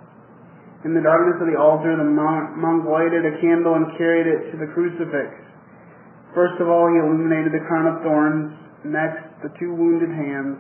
In 0.86 0.94
the 0.94 1.02
darkness 1.02 1.42
of 1.42 1.52
the 1.52 1.60
altar, 1.60 1.98
the 1.98 2.08
monk 2.08 2.88
lighted 2.88 3.26
a 3.26 3.36
candle 3.42 3.76
and 3.76 3.92
carried 3.98 4.30
it 4.30 4.54
to 4.54 4.58
the 4.62 4.70
crucifix. 4.72 5.34
First 6.34 6.58
of 6.60 6.68
all, 6.68 6.90
he 6.90 6.98
illuminated 6.98 7.54
the 7.54 7.62
crown 7.70 7.86
of 7.86 8.02
thorns, 8.02 8.58
next 8.86 9.22
the 9.46 9.54
two 9.60 9.70
wounded 9.74 10.10
hands, 10.10 10.58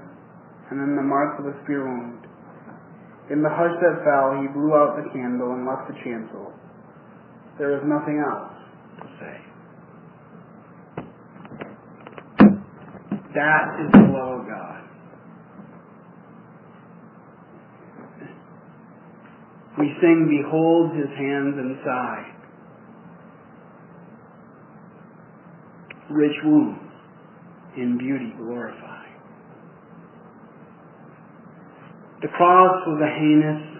and 0.69 0.79
then 0.79 0.95
the 0.95 1.01
marks 1.01 1.41
of 1.41 1.49
a 1.49 1.55
spear 1.65 1.81
wound. 1.81 2.25
In 3.31 3.41
the 3.41 3.49
hush 3.49 3.73
that 3.81 4.03
fell, 4.05 4.37
he 4.41 4.47
blew 4.53 4.75
out 4.75 5.01
the 5.01 5.09
candle 5.09 5.53
and 5.53 5.65
left 5.65 5.87
the 5.89 5.97
chancel. 6.03 6.53
There 7.57 7.71
was 7.73 7.81
nothing 7.85 8.21
else 8.21 8.53
to 9.01 9.07
say. 9.17 9.37
That 13.33 13.65
is 13.81 13.89
the 13.93 14.13
love 14.13 14.41
of 14.41 14.47
God. 14.47 14.81
We 19.79 19.89
sing, 20.01 20.29
Behold 20.29 20.93
his 20.95 21.09
hands 21.17 21.57
and 21.57 21.77
side. 21.83 22.32
Rich 26.13 26.37
wounds 26.45 26.93
in 27.75 27.97
beauty 27.97 28.33
glorified. 28.37 29.09
The 32.21 32.29
cross 32.37 32.77
was 32.85 33.01
a 33.01 33.11
heinous 33.19 33.73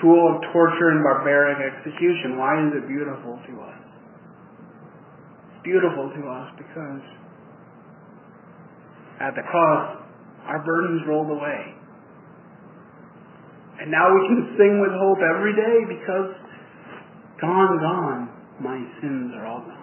tool 0.00 0.22
of 0.34 0.52
torture 0.52 0.94
and 0.94 1.02
barbaric 1.02 1.58
execution. 1.58 2.38
Why 2.38 2.54
is 2.62 2.72
it 2.78 2.86
beautiful 2.86 3.36
to 3.36 3.52
us? 3.60 3.80
It's 5.50 5.62
beautiful 5.64 6.14
to 6.14 6.22
us 6.30 6.48
because 6.56 7.02
at 9.20 9.34
the 9.34 9.42
cross, 9.50 9.98
our 10.46 10.62
burdens 10.64 11.02
rolled 11.08 11.30
away. 11.30 11.74
And 13.80 13.90
now 13.90 14.06
we 14.14 14.20
can 14.30 14.54
sing 14.56 14.80
with 14.80 14.94
hope 14.94 15.18
every 15.18 15.54
day 15.54 15.76
because 15.90 16.34
gone, 17.40 17.78
gone, 17.82 18.30
my 18.62 18.78
sins 19.02 19.32
are 19.34 19.46
all 19.46 19.60
gone. 19.60 19.77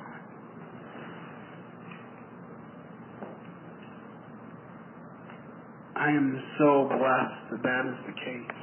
I 5.96 6.10
am 6.10 6.43
so 6.60 6.91
blessed 6.91 7.56
that 7.56 7.64
that 7.64 7.84
is 7.88 7.98
the 8.04 8.16
case. 8.20 8.60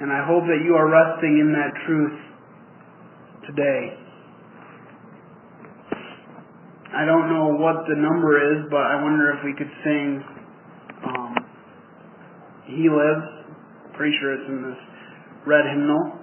And 0.00 0.12
I 0.12 0.22
hope 0.22 0.46
that 0.46 0.62
you 0.62 0.74
are 0.78 0.86
resting 0.86 1.42
in 1.42 1.50
that 1.50 1.74
truth 1.84 2.18
today. 3.42 3.98
I 6.94 7.04
don't 7.04 7.28
know 7.28 7.58
what 7.58 7.84
the 7.90 7.98
number 7.98 8.38
is, 8.38 8.66
but 8.70 8.80
I 8.80 9.02
wonder 9.02 9.34
if 9.34 9.44
we 9.44 9.52
could 9.52 9.70
sing 9.82 10.22
um, 11.04 11.34
He 12.66 12.88
Lives. 12.88 13.26
Pretty 13.94 14.14
sure 14.20 14.34
it's 14.34 14.48
in 14.48 14.62
this 14.62 14.78
red 15.44 15.66
hymnal. 15.66 16.17